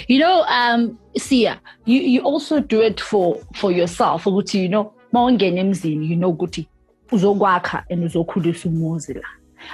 You 0.08 0.20
know, 0.20 0.44
um, 0.44 0.98
Sia, 1.18 1.60
you, 1.86 2.00
you 2.02 2.22
also 2.22 2.60
do 2.60 2.82
it 2.82 3.00
for 3.00 3.40
for 3.56 3.72
yourself. 3.72 4.26
You 4.26 4.70
know, 4.70 4.94
mawungena 5.14 5.84
you 5.84 6.16
know 6.16 6.32
ukuthi 6.34 6.68
uzokwakha 7.12 7.84
and 7.90 8.04
uzokhulisa 8.04 8.70
umuzi 8.70 9.14
la. 9.14 9.28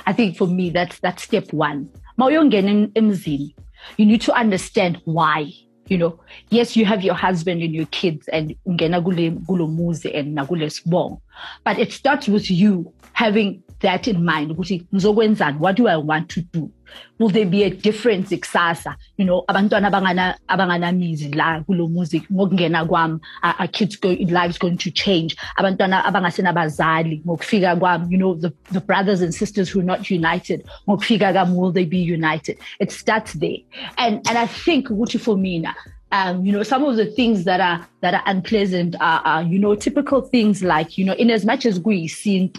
I 0.06 0.14
think 0.14 0.38
for 0.38 0.48
me 0.48 0.70
that's 0.70 1.00
that's 1.00 1.24
step 1.24 1.54
one. 1.54 1.90
Mawuyongena 2.18 3.54
you 3.98 4.06
need 4.06 4.22
to 4.22 4.34
understand 4.34 5.02
why. 5.06 5.52
You 5.88 5.98
know, 5.98 6.20
yes, 6.50 6.76
you 6.76 6.84
have 6.86 7.02
your 7.02 7.16
husband 7.16 7.64
and 7.64 7.74
your 7.74 7.86
kids 7.88 8.28
and 8.28 8.56
ungena 8.68 9.02
kule 9.02 9.32
kulo 9.48 9.68
muzi 9.68 10.14
and 10.14 10.38
nakule 10.38 10.70
sibong, 10.70 11.22
but 11.64 11.80
it 11.80 11.94
starts 11.94 12.28
with 12.28 12.52
you 12.52 12.92
having 13.14 13.64
that 13.80 14.08
in 14.08 14.24
mind 14.24 14.52
ukuthi 14.52 14.86
ngizokwenzani? 14.94 15.60
What 15.60 15.76
do 15.76 15.88
i 15.88 15.98
want 15.98 16.30
to 16.30 16.42
do? 16.42 16.72
Will 17.20 17.30
there 17.30 17.46
be 17.46 17.64
a 17.64 17.70
difference 17.70 18.32
ikusasa? 18.32 18.96
You 19.18 19.26
know 19.26 19.44
abantwana 19.48 19.88
abangana 19.88 20.36
abanganamizi 20.48 21.36
la 21.36 21.62
kulo 21.64 21.88
music 21.90 22.24
ngokungena 22.32 22.88
kwami 22.88 23.20
our 23.44 23.68
kids 23.68 23.98
lives 24.04 24.58
going 24.58 24.78
to 24.78 24.92
change. 24.92 25.36
Abantwana 25.58 26.06
abangasenabazali 26.06 27.22
ngokufika 27.26 27.76
kwami 27.76 28.12
you 28.12 28.18
know 28.18 28.36
the, 28.36 28.54
the 28.72 28.82
brothers 28.82 29.22
and 29.22 29.34
sisters 29.34 29.70
who 29.70 29.80
are 29.80 29.86
not 29.86 30.10
united 30.10 30.64
ngokufika 30.88 31.34
kwami 31.34 31.56
will 31.56 31.72
they 31.72 31.86
be 31.86 32.00
united? 32.00 32.58
It 32.80 32.92
starts 32.92 33.34
there. 33.34 33.60
And 33.98 34.28
and 34.28 34.38
i 34.38 34.48
think 34.48 34.90
ukuthi 34.90 35.20
for 35.20 35.38
mina 35.38 35.76
um, 36.12 36.46
you 36.46 36.52
know, 36.54 36.64
some 36.64 36.84
of 36.84 36.96
the 36.96 37.06
things 37.06 37.44
that 37.44 37.60
are 37.60 37.86
that 38.02 38.14
are 38.14 38.24
unpleasant 38.26 38.96
are, 39.02 39.22
are, 39.26 39.44
you 39.44 39.60
know, 39.60 39.76
typical 39.76 40.22
things 40.22 40.64
like, 40.64 40.98
you 40.98 41.04
know, 41.04 41.14
in 41.14 41.30
as 41.30 41.46
much 41.46 41.66
as 41.66 41.80
we 41.80 42.08
see 42.08 42.52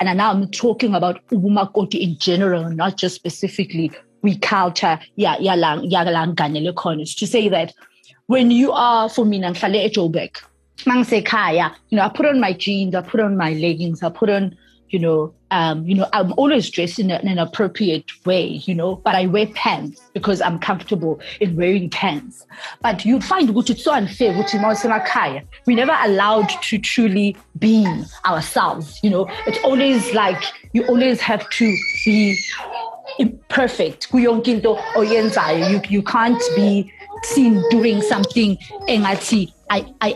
and 0.00 0.16
now 0.16 0.30
I'm 0.30 0.48
talking 0.50 0.94
about 0.94 1.26
ubumakoti 1.28 2.00
in 2.00 2.16
general, 2.18 2.70
not 2.70 2.96
just 2.96 3.16
specifically 3.16 3.90
we 4.22 4.38
culture, 4.38 5.00
yeah, 5.16 5.36
yeah, 5.40 5.56
lang, 5.56 5.84
yeah, 5.90 6.02
lang, 6.04 6.36
to 6.36 7.26
say 7.26 7.48
that 7.48 7.74
when 8.26 8.52
you 8.52 8.70
are 8.70 9.08
for 9.08 9.24
me, 9.24 9.40
mangisekhaya, 10.84 11.74
you 11.88 11.96
know, 11.96 12.04
I 12.04 12.08
put 12.08 12.26
on 12.26 12.40
my 12.40 12.52
jeans, 12.52 12.94
I 12.94 13.02
put 13.02 13.20
on 13.20 13.36
my 13.36 13.52
leggings, 13.52 14.02
I 14.02 14.10
put 14.10 14.30
on 14.30 14.56
you 14.92 14.98
know, 14.98 15.34
um, 15.50 15.86
you 15.86 15.94
know, 15.94 16.06
I'm 16.12 16.32
always 16.36 16.70
dressed 16.70 16.98
in, 16.98 17.10
an 17.10 17.38
appropriate 17.38 18.04
way, 18.26 18.46
you 18.46 18.74
know, 18.74 18.96
but 18.96 19.14
I 19.14 19.26
wear 19.26 19.46
pants 19.48 20.02
because 20.12 20.40
I'm 20.42 20.58
comfortable 20.58 21.18
in 21.40 21.56
wearing 21.56 21.88
pants. 21.90 22.46
But 22.82 23.04
you 23.04 23.20
find 23.20 23.54
which 23.54 23.70
is 23.70 23.82
so 23.82 23.92
unfair, 23.92 24.36
which 24.36 24.54
is 24.54 24.60
we 25.66 25.74
never 25.74 25.96
allowed 26.02 26.48
to 26.48 26.78
truly 26.78 27.36
be 27.58 27.86
ourselves, 28.26 29.00
you 29.02 29.10
know. 29.10 29.26
It's 29.46 29.58
always 29.64 30.12
like 30.12 30.42
you 30.74 30.86
always 30.86 31.20
have 31.22 31.48
to 31.50 31.76
be 32.04 32.38
imperfect. 33.18 34.08
You, 34.12 34.42
you 35.88 36.02
can't 36.02 36.42
be 36.54 36.92
seen 37.24 37.62
doing 37.70 38.02
something 38.02 38.56
engathi 38.88 39.52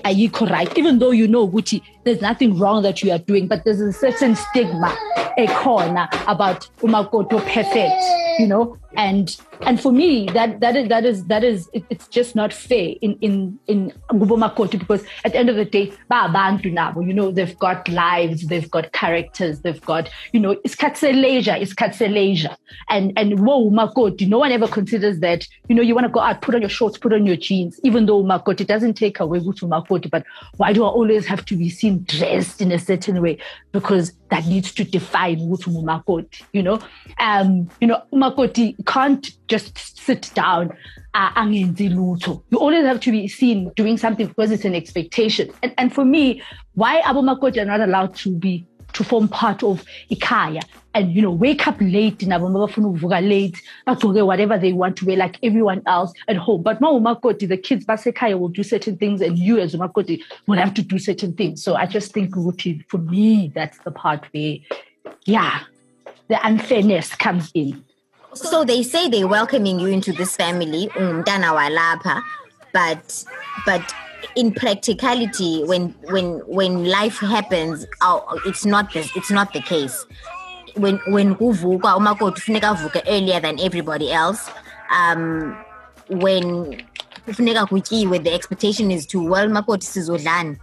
ayikho 0.05 0.51
right 0.51 0.77
even 0.79 0.99
though 0.99 1.11
you 1.11 1.27
know 1.27 1.49
ukuthi 1.49 1.83
there's 2.05 2.21
nothing 2.21 2.59
wrong 2.59 2.83
that 2.83 3.03
you 3.03 3.11
are 3.11 3.19
doing 3.19 3.47
but 3.47 3.65
there's 3.65 3.81
a 3.81 3.93
certain 3.93 4.35
stigma 4.37 4.97
a 5.39 5.47
corner 5.49 6.09
about 6.27 6.69
umakoto 6.83 7.41
perfect 7.55 8.26
you 8.39 8.47
know 8.47 8.77
and 8.97 9.37
and 9.63 9.81
for 9.81 9.93
me 9.93 10.27
that 10.33 10.61
that 10.61 10.77
is 10.77 10.89
that 10.89 11.05
is 11.05 11.25
that 11.27 11.45
is 11.45 11.69
it, 11.73 11.85
it's 11.91 12.09
just 12.09 12.35
not 12.35 12.53
fair 12.53 12.95
in 13.01 13.17
in 13.21 13.59
in 13.67 13.93
because 14.79 15.05
at 15.25 15.33
the 15.33 15.39
end 15.39 15.51
of 15.51 15.57
the 15.57 15.65
day 15.65 15.93
nabo 16.11 17.07
you 17.07 17.13
know 17.13 17.31
they've 17.31 17.59
got 17.59 17.89
lives 17.89 18.47
they've 18.47 18.71
got 18.71 18.93
characters 18.93 19.61
they've 19.61 19.85
got 19.85 20.09
you 20.33 20.41
know 20.41 20.57
it's 20.65 20.75
katseleja 20.75 21.61
it's 21.61 21.75
katseleja. 21.75 22.57
And 22.89 23.13
and 23.17 23.41
whoa 23.41 23.71
Makoti 23.71 24.27
no 24.29 24.39
one 24.39 24.53
ever 24.53 24.69
considers 24.69 25.21
that 25.21 25.47
you 25.69 25.75
know 25.75 25.83
you 25.83 25.95
want 25.95 26.07
to 26.07 26.13
go 26.13 26.21
out 26.21 26.43
put 26.43 26.55
on 26.55 26.61
your 26.61 26.71
shorts 26.71 26.99
put 26.99 27.13
on 27.13 27.27
your 27.27 27.37
jeans 27.37 27.79
even 27.83 28.07
though 28.07 28.23
Makoti 28.23 28.67
doesn't 28.67 28.95
take 28.95 29.21
away 29.21 29.41
Gutu 29.41 29.69
Makoti 29.69 30.11
but 30.11 30.25
why 30.57 30.73
do 30.73 30.85
I 30.85 30.89
always 30.89 31.27
have 31.27 31.45
to 31.47 31.57
be 31.57 31.69
seen 31.69 32.05
dressed 32.05 32.61
in 32.61 32.73
a 32.73 32.79
certain 32.79 33.21
way? 33.21 33.39
Because 33.73 34.13
that 34.31 34.47
needs 34.47 34.73
to 34.75 34.85
define 34.85 35.39
Makoti 35.39 36.43
you 36.53 36.63
know? 36.63 36.81
Um 37.19 37.69
you 37.81 37.87
know 37.87 38.03
Makoti 38.27 38.75
can't 38.87 39.31
just 39.49 39.99
sit 39.99 40.31
down 40.35 40.77
uh, 41.17 41.47
you 41.49 42.59
always 42.59 42.85
have 42.85 43.01
to 43.01 43.11
be 43.11 43.27
seen 43.27 43.71
doing 43.75 43.97
something 43.97 44.27
because 44.27 44.51
it's 44.51 44.67
an 44.67 44.75
expectation. 44.75 45.51
And, 45.63 45.73
and 45.79 45.95
for 45.95 46.05
me 46.05 46.43
why 46.75 47.01
abu 47.01 47.21
makoti 47.21 47.57
are 47.63 47.65
not 47.65 47.81
allowed 47.81 48.15
to 48.17 48.37
be 48.37 48.67
to 48.93 49.03
form 49.03 49.27
part 49.29 49.63
of 49.63 49.83
ikaya 50.11 50.63
and 50.93 51.13
you 51.13 51.23
know 51.23 51.31
wake 51.31 51.67
up 51.67 51.77
late 51.81 52.19
nabo 52.19 52.51
mabafuna 52.51 52.89
ukuvuka 52.89 53.27
late 53.27 53.63
whatever 54.27 54.59
they 54.59 54.75
want 54.75 54.97
to 54.97 55.07
wear 55.07 55.17
like 55.17 55.39
everyone 55.43 55.81
else 55.87 56.13
at 56.29 56.37
home. 56.37 56.63
But 56.63 56.83
ma 56.83 56.93
umakoti 56.93 57.49
the 57.49 57.57
kids 57.57 57.87
basekhaya 57.87 58.39
will 58.39 58.49
do 58.49 58.63
certain 58.63 58.99
things 58.99 59.23
and 59.23 59.39
you 59.39 59.59
as 59.59 59.75
umakoti 59.75 60.21
will 60.47 60.59
have 60.59 60.75
to 60.75 60.83
do 60.83 60.99
certain 60.99 61.33
things. 61.33 61.63
So 61.63 61.77
i 61.77 61.87
just 61.87 62.13
think 62.13 62.35
for 62.89 62.99
me 62.99 63.53
that's 63.55 63.79
the 63.79 63.91
part 63.91 64.27
where 64.33 64.59
yeah 65.25 65.61
the 66.29 66.47
unfairness 66.47 67.15
comes 67.15 67.51
in 67.55 67.86
so 68.37 68.65
they 68.65 68.83
say 68.83 69.09
they're 69.09 69.27
welcoming 69.27 69.81
you 69.81 69.89
into 69.89 70.13
this 70.13 70.37
family, 70.37 70.89
umntana 70.95 71.53
walapha, 71.55 72.23
but 72.73 73.25
but 73.65 73.95
in 74.35 74.53
practicality, 74.53 75.65
when 75.65 75.95
when 76.11 76.41
when 76.47 76.85
life 76.85 77.19
happens, 77.19 77.87
oh, 78.03 78.41
it's 78.47 78.65
not 78.65 78.93
this. 78.93 79.11
It's 79.17 79.31
not 79.31 79.53
the 79.53 79.61
case. 79.61 80.07
When 80.75 80.99
when 81.09 81.35
kuvuka 81.35 81.97
umakoti 81.97 82.41
kufuneka 82.41 82.77
avuke 82.77 83.03
earlier 83.07 83.41
than 83.41 83.59
everybody 83.61 84.13
else. 84.13 84.51
Um, 84.95 85.57
when 86.09 86.85
kufuneka 87.27 87.69
kutyiwe, 87.69 88.23
the 88.23 88.33
expectation 88.33 88.91
is 88.91 89.07
to 89.07 89.23
well 89.23 89.49
makoti 89.49 89.85
sizodlana. 89.85 90.59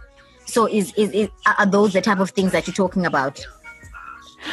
So 0.46 0.66
is, 0.68 0.92
is 0.96 1.10
is 1.10 1.28
are 1.58 1.66
those 1.66 1.92
the 1.94 2.00
type 2.00 2.20
of 2.20 2.30
things 2.30 2.52
that 2.52 2.66
you're 2.66 2.74
talking 2.74 3.06
about? 3.06 3.44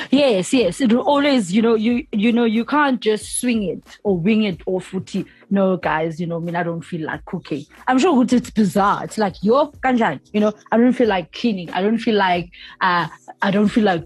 Yes, 0.10 0.54
yes. 0.54 0.82
It 0.82 0.92
will 0.94 1.02
always, 1.02 1.52
you 1.52 1.62
know, 1.62 1.76
you 1.76 2.06
you 2.12 2.32
know, 2.32 2.46
you 2.46 2.66
can't 2.66 3.00
just 3.02 3.40
swing 3.40 3.64
it 3.64 3.98
or 4.04 4.18
wing 4.18 4.44
it 4.44 4.62
or 4.66 4.82
footy. 4.82 5.26
No, 5.50 5.76
guys, 5.78 6.20
you 6.20 6.28
know, 6.28 6.38
I 6.38 6.40
mean, 6.40 6.56
I 6.56 6.64
don't 6.64 6.82
feel 6.82 7.06
like 7.06 7.26
cooking. 7.26 7.66
I'm 7.88 8.00
sure 8.00 8.24
it's 8.24 8.50
bizarre. 8.52 9.04
It's 9.04 9.18
like 9.18 9.36
yo 9.44 9.68
kanjan, 9.84 10.20
you 10.34 10.40
know, 10.40 10.54
I 10.72 10.78
don't 10.78 10.94
feel 10.94 11.10
like 11.10 11.34
cleaning. 11.34 11.70
I 11.72 11.82
don't 11.82 11.98
feel 11.98 12.16
like 12.16 12.52
uh 12.82 13.08
I 13.42 13.52
don't 13.52 13.68
feel 13.68 13.84
like 13.84 14.06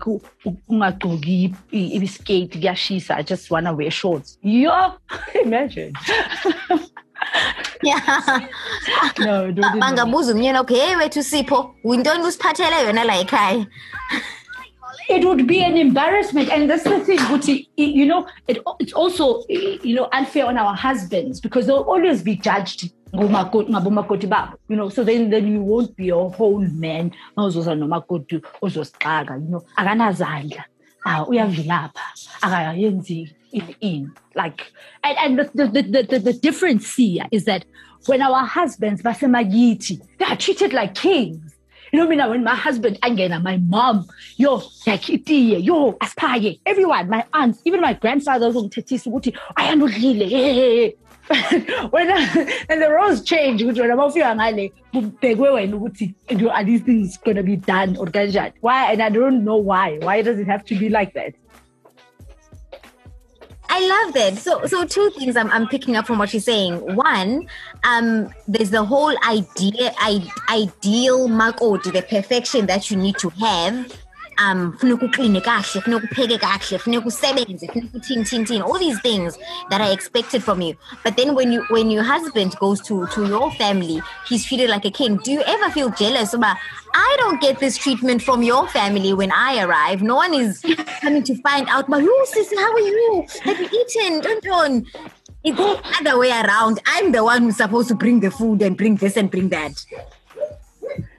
skate 2.08 2.51
yashisa. 2.51 3.15
I 3.15 3.22
just 3.22 3.51
wanna 3.51 3.74
wear 3.74 3.92
shorts. 3.92 4.38
Yo, 4.42 4.94
imagine. 5.36 5.94
yeah 7.84 8.50
no 9.20 9.51
bangabuza 9.80 10.34
umnyeni 10.34 10.58
okay 10.60 10.80
hey 10.80 10.96
wethu 10.96 11.24
sipho 11.24 11.75
wintoni 11.84 12.24
usiphathele 12.24 12.75
yona 12.86 13.04
la 13.04 13.15
ekhaya 13.18 13.65
it 15.09 15.25
would 15.25 15.47
be 15.47 15.63
an 15.63 15.77
embarrassment. 15.77 16.49
And 16.49 16.69
that's 16.69 16.83
the 16.83 16.99
thing, 16.99 17.17
Guti, 17.17 17.67
you 17.77 18.05
know, 18.05 18.27
it, 18.47 18.59
it's 18.79 18.93
also, 18.93 19.43
you 19.47 19.95
know, 19.95 20.09
unfair 20.11 20.45
on 20.45 20.57
our 20.57 20.75
husbands 20.75 21.39
because 21.39 21.67
they'll 21.67 21.77
always 21.77 22.21
be 22.21 22.35
judged. 22.35 22.91
You 23.13 23.27
know, 23.29 24.89
so 24.89 25.03
then 25.03 25.29
then 25.29 25.47
you 25.47 25.61
won't 25.61 25.95
be 25.95 26.09
a 26.09 26.15
whole 26.17 26.59
man. 26.59 27.13
You 27.37 27.43
know, 27.43 27.49
akanazandla. 29.77 30.63
Ah, 31.07 31.23
uyavilapha. 31.25 31.93
Akayenzi 32.41 33.31
in 33.81 34.11
like 34.35 34.71
and, 35.03 35.17
and 35.17 35.39
the, 35.39 35.67
the, 35.67 35.81
the, 35.81 36.03
the, 36.03 36.19
the 36.19 36.33
difference 36.33 36.95
here 36.95 37.25
is 37.31 37.45
that 37.45 37.65
when 38.07 38.21
our 38.21 38.45
husbands 38.45 39.01
they 39.01 39.09
are 40.25 40.35
treated 40.37 40.73
like 40.73 40.95
kings 40.95 41.54
you 41.95 42.01
know, 42.01 42.09
me 42.09 42.17
now, 42.17 42.29
when 42.29 42.43
my 42.43 42.55
husband 42.55 42.99
again 43.03 43.31
my 43.41 43.55
mom, 43.55 44.05
yo, 44.35 44.57
yakitiye, 44.85 45.63
yo, 45.63 45.93
aspaye, 45.93 46.59
everyone, 46.65 47.09
my 47.09 47.23
aunts, 47.33 47.61
even 47.63 47.79
my 47.79 47.93
grandfather 47.93 48.47
I 49.55 49.71
am 49.71 49.79
not 49.79 49.91
really. 49.95 50.97
when 51.89 52.11
and 52.69 52.81
the 52.81 52.89
roles 52.91 53.23
change 53.23 53.63
which 53.63 53.79
when 53.79 53.89
abafika 53.89 54.35
ngale 54.35 54.71
kubhekwe 54.93 55.49
wena 55.49 55.75
ukuthi 55.75 56.13
are 56.51 56.63
these 56.63 56.81
things 56.81 57.17
going 57.17 57.35
to 57.35 57.41
be 57.41 57.55
done 57.55 57.97
or 57.97 58.07
why? 58.61 58.91
And 58.91 59.01
i 59.01 59.09
don't 59.09 59.43
know 59.43 59.55
why. 59.55 59.97
Why 59.99 60.21
does 60.21 60.37
it 60.37 60.47
have 60.47 60.65
to 60.65 60.77
be 60.77 60.89
like 60.89 61.13
that 61.13 61.33
I 63.69 63.88
love 63.88 64.13
that. 64.13 64.38
So, 64.38 64.65
so 64.65 64.86
two 64.86 65.10
things 65.12 65.36
I'm, 65.36 65.50
I'm 65.51 65.67
picking 65.67 65.95
up 65.95 66.07
from 66.07 66.17
what 66.17 66.34
you're 66.34 66.41
saying. 66.41 66.95
One, 66.95 67.48
um, 67.84 68.34
there's 68.48 68.69
the 68.69 68.84
whole 68.84 69.15
idea, 69.27 69.93
I, 69.98 70.27
ideal 70.50 71.27
makoti, 71.27 71.91
the 71.91 72.01
perfection 72.01 72.65
that 72.67 72.89
you 72.89 72.98
need 72.98 73.17
to 73.17 73.29
have 73.29 74.04
um 74.38 74.74
funeka 74.80 75.06
ukline 75.06 75.42
kahle 75.42 75.82
funeka 75.82 76.08
upheke 76.12 76.38
kahle 76.39 76.77
funeka 76.80 77.08
usebenze 77.08 77.68
funeka 77.68 77.98
uthini 77.98 78.24
thini 78.24 78.46
thini 78.46 78.62
all 78.62 78.80
these 78.80 79.00
things 79.01 79.38
that 79.70 79.82
are 79.82 79.92
expected 79.92 80.44
from 80.44 80.62
you 80.62 80.75
but 81.04 81.15
then 81.15 81.36
when 81.36 81.51
you 81.51 81.62
when 81.70 81.92
your 81.92 82.04
husband 82.04 82.56
goes 82.60 82.82
to 82.82 83.08
to 83.08 83.25
your 83.27 83.51
family 83.51 84.01
he's 84.30 84.46
treated 84.46 84.70
like 84.70 84.86
a 84.86 84.92
king 84.92 85.18
do 85.24 85.32
you 85.32 85.44
ever 85.48 85.70
feel 85.70 85.89
jealous 85.89 86.34
about 86.34 86.58
I 86.98 87.15
don't 87.20 87.42
get 87.42 87.60
this 87.60 87.77
treatment 87.77 88.22
from 88.22 88.42
your 88.42 88.70
family 88.70 89.13
when 89.13 89.30
I 89.30 89.62
arrive. 89.62 90.01
No 90.01 90.15
one 90.15 90.34
is 90.34 90.63
coming 91.01 91.24
to 91.24 91.36
find 91.42 91.68
out, 91.68 91.89
but 91.89 92.01
you, 92.01 92.25
sister, 92.30 92.56
how 92.56 92.72
are 92.72 92.80
you? 92.80 93.25
Have 93.44 93.60
you 93.60 93.68
eaten? 93.68 94.22
Don't, 94.22 94.42
don't. 94.42 94.88
It's 95.44 95.58
the 95.58 95.80
other 96.00 96.18
way 96.18 96.32
around. 96.32 96.80
I'm 96.88 97.12
the 97.12 97.24
one 97.24 97.44
who's 97.44 97.58
supposed 97.58 97.89
to 97.89 97.96
bring 97.96 98.22
the 98.22 98.32
food 98.32 98.62
and 98.62 98.77
bring 98.77 98.96
this 98.96 99.18
and 99.18 99.30
bring 99.30 99.50
that. 99.50 99.86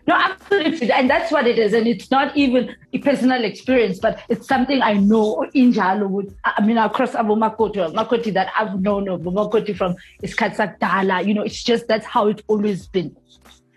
No, 0.07 0.15
absolutely. 0.15 0.93
And 0.93 1.11
that's 1.11 1.33
what 1.33 1.49
it 1.49 1.59
is. 1.59 1.73
And 1.73 1.87
it's 1.89 2.11
not 2.13 2.37
even 2.37 2.75
a 2.93 2.99
personal 2.99 3.45
experience, 3.45 3.99
but 3.99 4.21
it's 4.29 4.47
something 4.47 4.81
I 4.81 4.95
know 4.95 5.45
in 5.53 5.73
Jalo. 5.73 6.33
I 6.45 6.65
mean, 6.65 6.79
across 6.79 7.17
Abu 7.17 7.35
Makoti, 7.35 8.33
that 8.35 8.53
I've 8.57 8.81
known 8.81 9.09
of, 9.09 9.23
Makoti 9.23 9.77
from 9.77 9.97
Iskatsa 10.23 10.79
Dala. 10.79 11.23
You 11.23 11.35
know, 11.35 11.43
it's 11.43 11.63
just 11.63 11.89
that's 11.89 12.07
how 12.07 12.29
it's 12.29 12.43
always 12.47 12.87
been. 12.87 13.17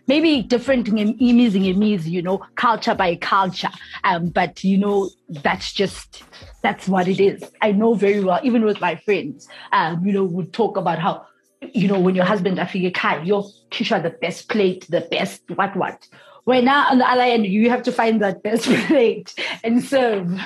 Maybe 0.05 0.41
different 0.41 0.87
in 0.87 1.15
means, 1.19 2.07
you 2.07 2.21
know, 2.21 2.39
culture 2.55 2.95
by 2.95 3.15
culture. 3.15 3.69
Um, 4.03 4.29
but 4.29 4.63
you 4.63 4.77
know, 4.77 5.09
that's 5.29 5.73
just 5.73 6.23
that's 6.61 6.87
what 6.87 7.07
it 7.07 7.19
is. 7.19 7.43
I 7.61 7.71
know 7.71 7.93
very 7.95 8.23
well, 8.23 8.39
even 8.43 8.65
with 8.65 8.81
my 8.81 8.95
friends, 8.97 9.47
um, 9.71 10.05
you 10.05 10.13
know, 10.13 10.25
would 10.25 10.53
talk 10.53 10.77
about 10.77 10.99
how 10.99 11.25
you 11.73 11.87
know, 11.87 11.99
when 11.99 12.15
your 12.15 12.25
husband 12.25 12.57
afike 12.57 12.91
ekhaya, 12.91 13.25
your 13.25 13.43
are 13.91 14.01
the 14.01 14.15
best 14.21 14.49
plate, 14.49 14.85
the 14.89 15.01
best 15.01 15.41
what 15.55 15.75
what. 15.75 16.07
When 16.45 16.65
now 16.65 16.89
on 16.89 16.97
the 16.97 17.09
other 17.09 17.21
end, 17.21 17.45
you 17.45 17.69
have 17.69 17.83
to 17.83 17.91
find 17.91 18.21
that 18.21 18.41
best 18.43 18.63
plate 18.87 19.33
and 19.63 19.83
serve. 19.83 20.39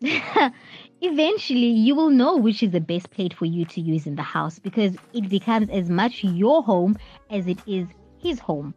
Eventually, 1.00 1.68
you 1.68 1.94
will 1.94 2.10
know 2.10 2.36
which 2.36 2.62
is 2.62 2.72
the 2.72 2.80
best 2.80 3.10
plate 3.10 3.32
for 3.32 3.46
you 3.46 3.64
to 3.66 3.80
use 3.80 4.06
in 4.06 4.16
the 4.16 4.22
house 4.22 4.58
because 4.58 4.96
it 5.12 5.28
becomes 5.28 5.70
as 5.70 5.88
much 5.88 6.24
your 6.24 6.62
home 6.62 6.98
as 7.30 7.46
it 7.46 7.58
is 7.66 7.86
his 8.18 8.38
home. 8.38 8.74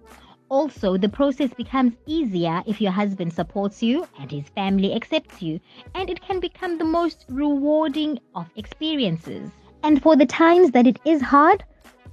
Also, 0.50 0.98
the 0.98 1.10
process 1.10 1.54
becomes 1.54 1.94
easier 2.06 2.62
if 2.68 2.82
your 2.82 2.92
husband 2.92 3.32
supports 3.32 3.82
you 3.82 4.06
and 4.20 4.30
his 4.30 4.50
family 4.50 4.94
accepts 4.94 5.42
you, 5.42 5.60
and 5.96 6.10
it 6.10 6.22
can 6.22 6.40
become 6.40 6.78
the 6.78 6.84
most 6.84 7.26
rewarding 7.30 8.20
of 8.36 8.46
experiences. 8.56 9.50
And 9.84 10.02
for 10.02 10.16
the 10.16 10.26
times 10.26 10.72
that 10.72 10.88
it 10.88 11.00
is 11.06 11.22
hard, 11.22 11.64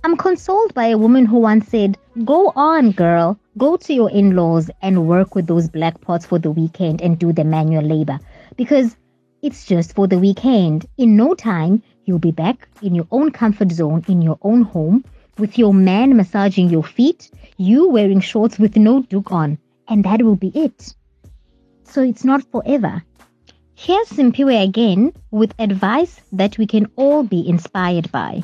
I'm 0.05 0.17
consoled 0.17 0.75
by 0.75 0.87
a 0.87 0.99
woman 0.99 1.27
who 1.27 1.39
once 1.39 1.69
said, 1.69 1.99
Go 2.25 2.53
on, 2.57 2.93
girl, 2.93 3.39
go 3.57 3.77
to 3.77 3.93
your 3.93 4.11
in 4.11 4.35
laws 4.37 4.71
and 4.81 5.07
work 5.07 5.35
with 5.35 5.47
those 5.47 5.69
black 5.69 6.01
pots 6.01 6.25
for 6.25 6.39
the 6.39 6.51
weekend 6.51 7.03
and 7.03 7.19
do 7.19 7.33
the 7.33 7.45
manual 7.45 7.83
labor. 7.85 8.19
Because 8.57 8.97
it's 9.43 9.67
just 9.67 9.95
for 9.95 10.07
the 10.07 10.19
weekend. 10.19 10.87
In 10.97 11.17
no 11.17 11.35
time, 11.35 11.83
you'll 12.05 12.19
be 12.19 12.33
back 12.33 12.69
in 12.83 12.95
your 12.95 13.07
own 13.11 13.31
comfort 13.31 13.71
zone 13.71 14.05
in 14.09 14.23
your 14.23 14.39
own 14.43 14.63
home 14.63 15.05
with 15.39 15.59
your 15.59 15.73
man 15.75 16.17
massaging 16.17 16.69
your 16.69 16.83
feet, 16.83 17.31
you 17.57 17.89
wearing 17.89 18.21
shorts 18.21 18.59
with 18.59 18.77
no 18.77 19.03
duke 19.03 19.31
on, 19.31 19.59
and 19.89 20.05
that 20.05 20.23
will 20.23 20.37
be 20.37 20.49
it. 20.55 20.95
So 21.85 22.03
it's 22.03 22.25
not 22.25 22.43
forever. 22.51 23.03
Here's 23.81 24.09
Simpiwe 24.09 24.65
again 24.65 25.13
with 25.31 25.55
advice 25.61 26.21
that 26.33 26.59
we 26.59 26.67
can 26.67 26.91
all 26.97 27.23
be 27.23 27.49
inspired 27.49 28.11
by. 28.11 28.43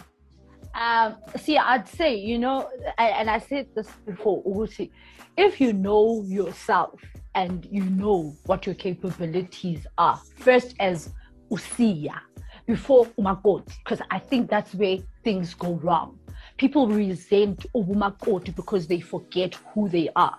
Um, 0.76 1.16
see, 1.36 1.58
I'd 1.58 1.88
say, 1.88 2.14
you 2.14 2.38
know, 2.38 2.70
and 2.98 3.28
I 3.28 3.40
said 3.40 3.66
this 3.74 3.88
before, 4.06 4.44
Ugusi, 4.44 4.92
if 5.36 5.60
you 5.60 5.72
know 5.72 6.22
yourself 6.24 7.00
and 7.34 7.66
you 7.68 7.82
know 7.82 8.32
what 8.46 8.64
your 8.64 8.76
capabilities 8.76 9.88
are, 9.98 10.20
first 10.36 10.76
as 10.78 11.12
Usia, 11.50 12.20
before 12.64 13.06
Umakoti, 13.18 13.74
because 13.82 14.00
I 14.12 14.20
think 14.20 14.48
that's 14.48 14.72
where 14.72 14.98
things 15.24 15.52
go 15.52 15.72
wrong. 15.82 16.16
People 16.58 16.86
resent 16.86 17.66
Umakoti 17.74 18.54
because 18.54 18.86
they 18.86 19.00
forget 19.00 19.56
who 19.74 19.88
they 19.88 20.10
are. 20.14 20.38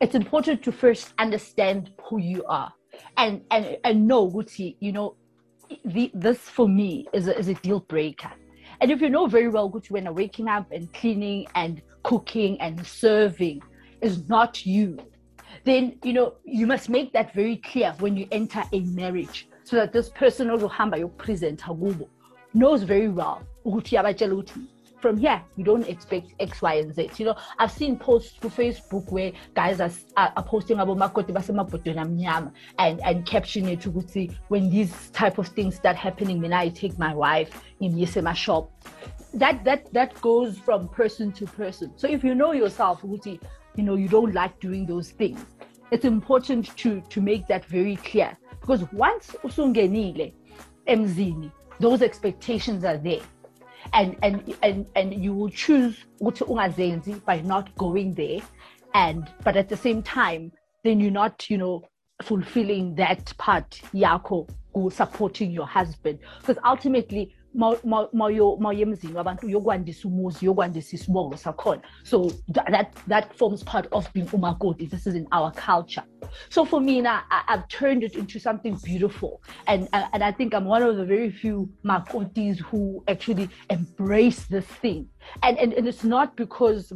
It's 0.00 0.14
important 0.14 0.62
to 0.62 0.70
first 0.70 1.12
understand 1.18 1.90
who 2.04 2.20
you 2.20 2.44
are 2.44 2.72
and 3.16 3.42
and 3.50 3.76
and 3.84 4.06
know 4.06 4.30
Gucci, 4.30 4.76
you 4.80 4.92
know, 4.92 5.16
the, 5.84 6.10
this 6.14 6.38
for 6.38 6.68
me 6.68 7.06
is 7.12 7.28
a, 7.28 7.38
is 7.38 7.48
a 7.48 7.54
deal 7.54 7.80
breaker. 7.80 8.30
And 8.80 8.90
if 8.90 9.00
you 9.00 9.10
know 9.10 9.26
very 9.26 9.48
well, 9.48 9.70
Gucci, 9.70 9.90
when 9.90 10.04
you're 10.04 10.12
waking 10.12 10.48
up 10.48 10.70
and 10.72 10.92
cleaning 10.92 11.46
and 11.54 11.82
cooking 12.02 12.60
and 12.60 12.84
serving 12.86 13.62
is 14.00 14.28
not 14.28 14.66
you, 14.66 14.98
then 15.64 15.98
you 16.02 16.12
know 16.12 16.34
you 16.44 16.66
must 16.66 16.88
make 16.88 17.12
that 17.12 17.32
very 17.34 17.56
clear 17.56 17.94
when 17.98 18.16
you 18.16 18.26
enter 18.32 18.62
a 18.72 18.80
marriage, 18.80 19.48
so 19.64 19.76
that 19.76 19.92
this 19.92 20.08
person 20.10 20.48
ozohamba 20.48 20.98
your 20.98 21.08
present 21.08 21.60
hagubo 21.60 22.08
knows 22.54 22.82
very 22.82 23.08
well 23.08 23.42
from 25.02 25.18
here, 25.18 25.42
you 25.56 25.64
don't 25.64 25.86
expect 25.88 26.32
X, 26.38 26.62
Y, 26.62 26.74
and 26.74 26.94
Z. 26.94 27.10
You 27.16 27.26
know, 27.26 27.36
I've 27.58 27.72
seen 27.72 27.98
posts 27.98 28.38
to 28.38 28.48
Facebook 28.48 29.10
where 29.10 29.32
guys 29.52 29.80
are, 29.80 29.90
are, 30.16 30.32
are 30.36 30.44
posting 30.44 30.78
about 30.78 30.96
makoti 30.96 31.32
basemapotona 31.32 32.52
and 32.78 33.00
and 33.02 33.26
caption 33.26 33.68
it 33.68 33.82
see 34.08 34.30
when 34.48 34.70
these 34.70 35.10
type 35.10 35.38
of 35.38 35.48
things 35.48 35.74
start 35.74 35.96
happening, 35.96 36.40
then 36.40 36.52
I 36.52 36.68
take 36.68 36.98
my 36.98 37.12
wife 37.12 37.50
in 37.80 37.98
my 38.22 38.32
shop. 38.32 38.70
That 39.34 39.64
that 39.64 39.92
that 39.92 40.18
goes 40.20 40.56
from 40.58 40.88
person 40.88 41.32
to 41.32 41.46
person. 41.46 41.92
So 41.96 42.06
if 42.06 42.22
you 42.22 42.34
know 42.34 42.52
yourself, 42.52 43.00
you 43.02 43.82
know, 43.82 43.96
you 43.96 44.08
don't 44.08 44.32
like 44.32 44.60
doing 44.60 44.86
those 44.86 45.10
things. 45.10 45.44
It's 45.90 46.04
important 46.04 46.74
to 46.78 47.00
to 47.00 47.20
make 47.20 47.46
that 47.48 47.64
very 47.64 47.96
clear 47.96 48.36
because 48.60 48.82
once 48.92 49.34
usungenile 49.42 50.32
emzini, 50.86 51.50
those 51.80 52.02
expectations 52.02 52.84
are 52.84 52.98
there 52.98 53.22
and 53.92 54.16
and 54.22 54.54
and 54.62 54.86
and 54.96 55.14
you 55.24 55.34
will 55.34 55.50
choose 55.50 56.04
by 57.24 57.40
not 57.40 57.74
going 57.76 58.14
there. 58.14 58.40
And 58.94 59.30
but 59.44 59.56
at 59.56 59.68
the 59.68 59.76
same 59.76 60.02
time 60.02 60.52
then 60.84 61.00
you're 61.00 61.10
not 61.10 61.48
you 61.48 61.58
know 61.58 61.82
fulfilling 62.22 62.94
that 62.96 63.32
part 63.38 63.80
yako 63.94 64.48
supporting 64.90 65.50
your 65.50 65.66
husband. 65.66 66.18
Because 66.40 66.58
ultimately 66.64 67.34
mawuyemzini 67.54 69.14
wabantu 69.14 69.46
uyokwandisa 69.46 70.08
umuzi 70.08 70.46
uyokwandisa 70.46 70.96
isibongo 70.96 71.36
sakhona. 71.36 71.82
So 72.04 72.30
that 72.54 72.94
that 73.08 73.34
forms 73.34 73.64
part 73.64 73.86
of 73.92 74.12
being 74.12 74.26
umakoti. 74.32 74.86
This 74.90 75.06
is 75.06 75.14
in 75.14 75.26
our 75.32 75.52
culture. 75.52 76.04
So 76.48 76.64
for 76.64 76.80
me 76.80 77.00
now 77.00 77.20
I, 77.30 77.42
have 77.46 77.68
turned 77.68 78.02
it 78.02 78.14
into 78.16 78.38
something 78.38 78.76
beautiful. 78.84 79.42
And 79.66 79.88
uh, 79.92 80.06
and 80.12 80.24
i 80.24 80.32
think 80.32 80.54
i'm 80.54 80.64
one 80.64 80.82
of 80.82 80.96
the 80.96 81.04
very 81.04 81.30
few 81.30 81.68
makotis 81.84 82.58
who 82.58 83.02
actually 83.08 83.48
embrace 83.70 84.44
this 84.44 84.64
thing. 84.64 85.08
And 85.42 85.58
and, 85.58 85.72
and 85.72 85.86
it's 85.86 86.04
not 86.04 86.36
because 86.36 86.92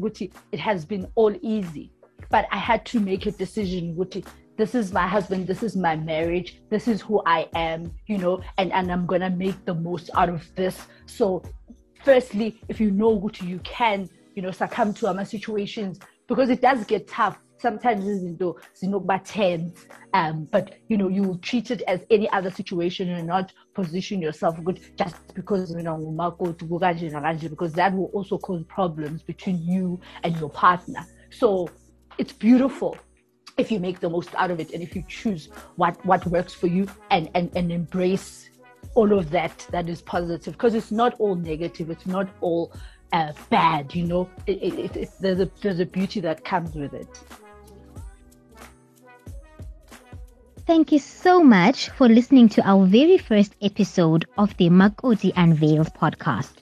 it 0.53 0.61
has 0.61 0.85
been 0.85 1.07
all 1.15 1.35
easy. 1.43 1.93
But 2.31 2.47
i 2.51 2.57
had 2.57 2.85
to 2.87 3.01
make 3.01 3.27
a 3.27 3.31
decision 3.31 3.95
Guti, 3.95 4.25
this 4.57 4.75
is 4.75 4.93
my 4.93 5.07
husband 5.07 5.47
this 5.47 5.63
is 5.63 5.77
my 5.77 5.97
marriage 5.97 6.61
this 6.71 6.89
is 6.89 7.01
who 7.01 7.23
i 7.27 7.49
am 7.55 7.93
you 8.07 8.19
know 8.19 8.41
and 8.59 8.73
and 8.73 8.91
i'm 8.91 9.07
gonna 9.07 9.31
make 9.31 9.65
the 9.65 9.75
most 9.75 10.11
out 10.15 10.29
of 10.29 10.43
this. 10.55 10.87
So 11.07 11.43
firstly 12.05 12.61
if 12.69 12.81
you 12.81 12.91
know 12.91 13.11
what 13.11 13.41
you 13.41 13.59
can 13.61 14.09
you 14.35 14.43
know 14.43 14.51
succumb 14.51 14.95
to 14.95 15.09
our 15.09 15.25
situations 15.25 15.99
because 16.29 16.51
it 16.51 16.61
does 16.61 16.85
get 16.85 17.07
tough. 17.07 17.39
Sometimes 17.59 18.05
izinto 18.05 18.61
zinokuba 18.79 19.25
tense 19.25 19.87
um 20.13 20.47
but 20.51 20.75
you 20.89 20.97
know 20.99 21.09
you 21.09 21.39
treat 21.43 21.71
it 21.71 21.83
as 21.89 22.01
any 22.11 22.29
other 22.31 22.51
situation 22.51 23.09
and 23.11 23.27
not 23.27 23.53
position 23.75 24.21
yourself 24.21 24.63
good 24.63 24.79
just 24.97 25.17
because 25.35 25.71
you 25.71 25.83
know 25.83 25.97
to 26.59 26.65
go 26.67 26.79
because 27.49 27.73
that 27.73 27.95
will 27.95 28.11
also 28.13 28.37
cause 28.39 28.63
problems 28.69 29.23
between 29.23 29.63
you 29.63 29.99
and 30.23 30.37
your 30.37 30.51
partner. 30.51 31.05
So 31.31 31.69
it's 32.19 32.33
beautiful 32.33 32.97
if 33.57 33.73
you 33.73 33.81
make 33.81 34.01
the 34.01 34.11
most 34.11 34.35
out 34.35 34.51
of 34.51 34.61
it 34.61 34.71
and 34.73 34.83
if 34.83 34.95
you 34.95 35.03
choose 35.09 35.49
what 35.77 36.05
what 36.05 36.27
works 36.27 36.53
for 36.53 36.67
you 36.67 36.87
and 37.11 37.31
and, 37.35 37.51
and 37.57 37.73
embrace 37.73 38.51
all 38.95 39.19
of 39.19 39.31
that 39.31 39.67
that 39.71 39.89
is 39.89 40.03
positive. 40.03 40.55
Because 40.55 40.75
it's 40.75 40.91
not 40.91 41.15
all 41.19 41.35
negative. 41.35 41.91
It's 41.91 42.07
not 42.07 42.29
all 42.41 42.73
uh, 43.13 43.33
bad 43.51 43.95
you 43.95 44.05
know? 44.05 44.29
It, 44.47 44.63
it, 44.63 44.97
it, 44.97 45.11
there's 45.21 45.41
a 45.41 45.51
there's 45.63 45.81
a 45.81 45.87
beauty 45.87 46.21
that 46.21 46.45
comes 46.45 46.75
with 46.75 46.93
it. 46.93 47.09
Thank 50.67 50.91
you 50.91 50.99
so 50.99 51.43
much 51.45 51.91
for 51.91 52.09
listening 52.09 52.49
to 52.51 52.69
our 52.69 52.87
very 52.87 53.19
first 53.19 53.55
episode 53.63 54.27
of 54.37 54.57
the 54.57 54.69
Makoti 54.69 55.33
Unveiled 55.37 55.95
podcast. 55.95 56.55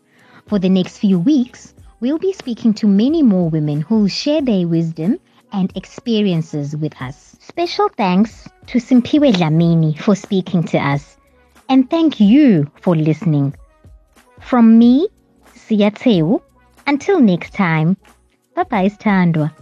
For 0.47 0.59
the 0.59 0.69
next 0.69 0.99
few 0.99 1.19
weeks, 1.19 1.73
we'll 2.01 2.19
be 2.19 2.35
speaking 2.35 2.75
to 2.75 2.87
many 2.87 3.23
more 3.23 3.49
women 3.49 3.81
who'll 3.81 4.09
share 4.09 4.43
their 4.43 4.69
wisdom 4.69 5.19
and 5.55 5.71
experiences 5.77 6.77
with 6.77 7.01
us. 7.01 7.37
Special 7.39 7.89
thanks 7.97 8.49
to 8.67 8.79
Simpiwe 8.79 9.33
Dlamini 9.33 9.97
for 9.99 10.17
speaking 10.17 10.65
to 10.65 10.79
us. 10.79 11.17
And 11.69 11.89
thank 11.89 12.19
you 12.19 12.71
for 12.83 12.97
listening. 12.97 13.55
From 14.41 14.79
me, 14.79 15.09
Sia 15.55 15.93
Tsewu, 15.93 16.43
until 16.87 17.21
next 17.21 17.55
time, 17.55 17.97
bye 18.55 18.65
bye, 18.65 18.89
Standwa. 18.89 19.53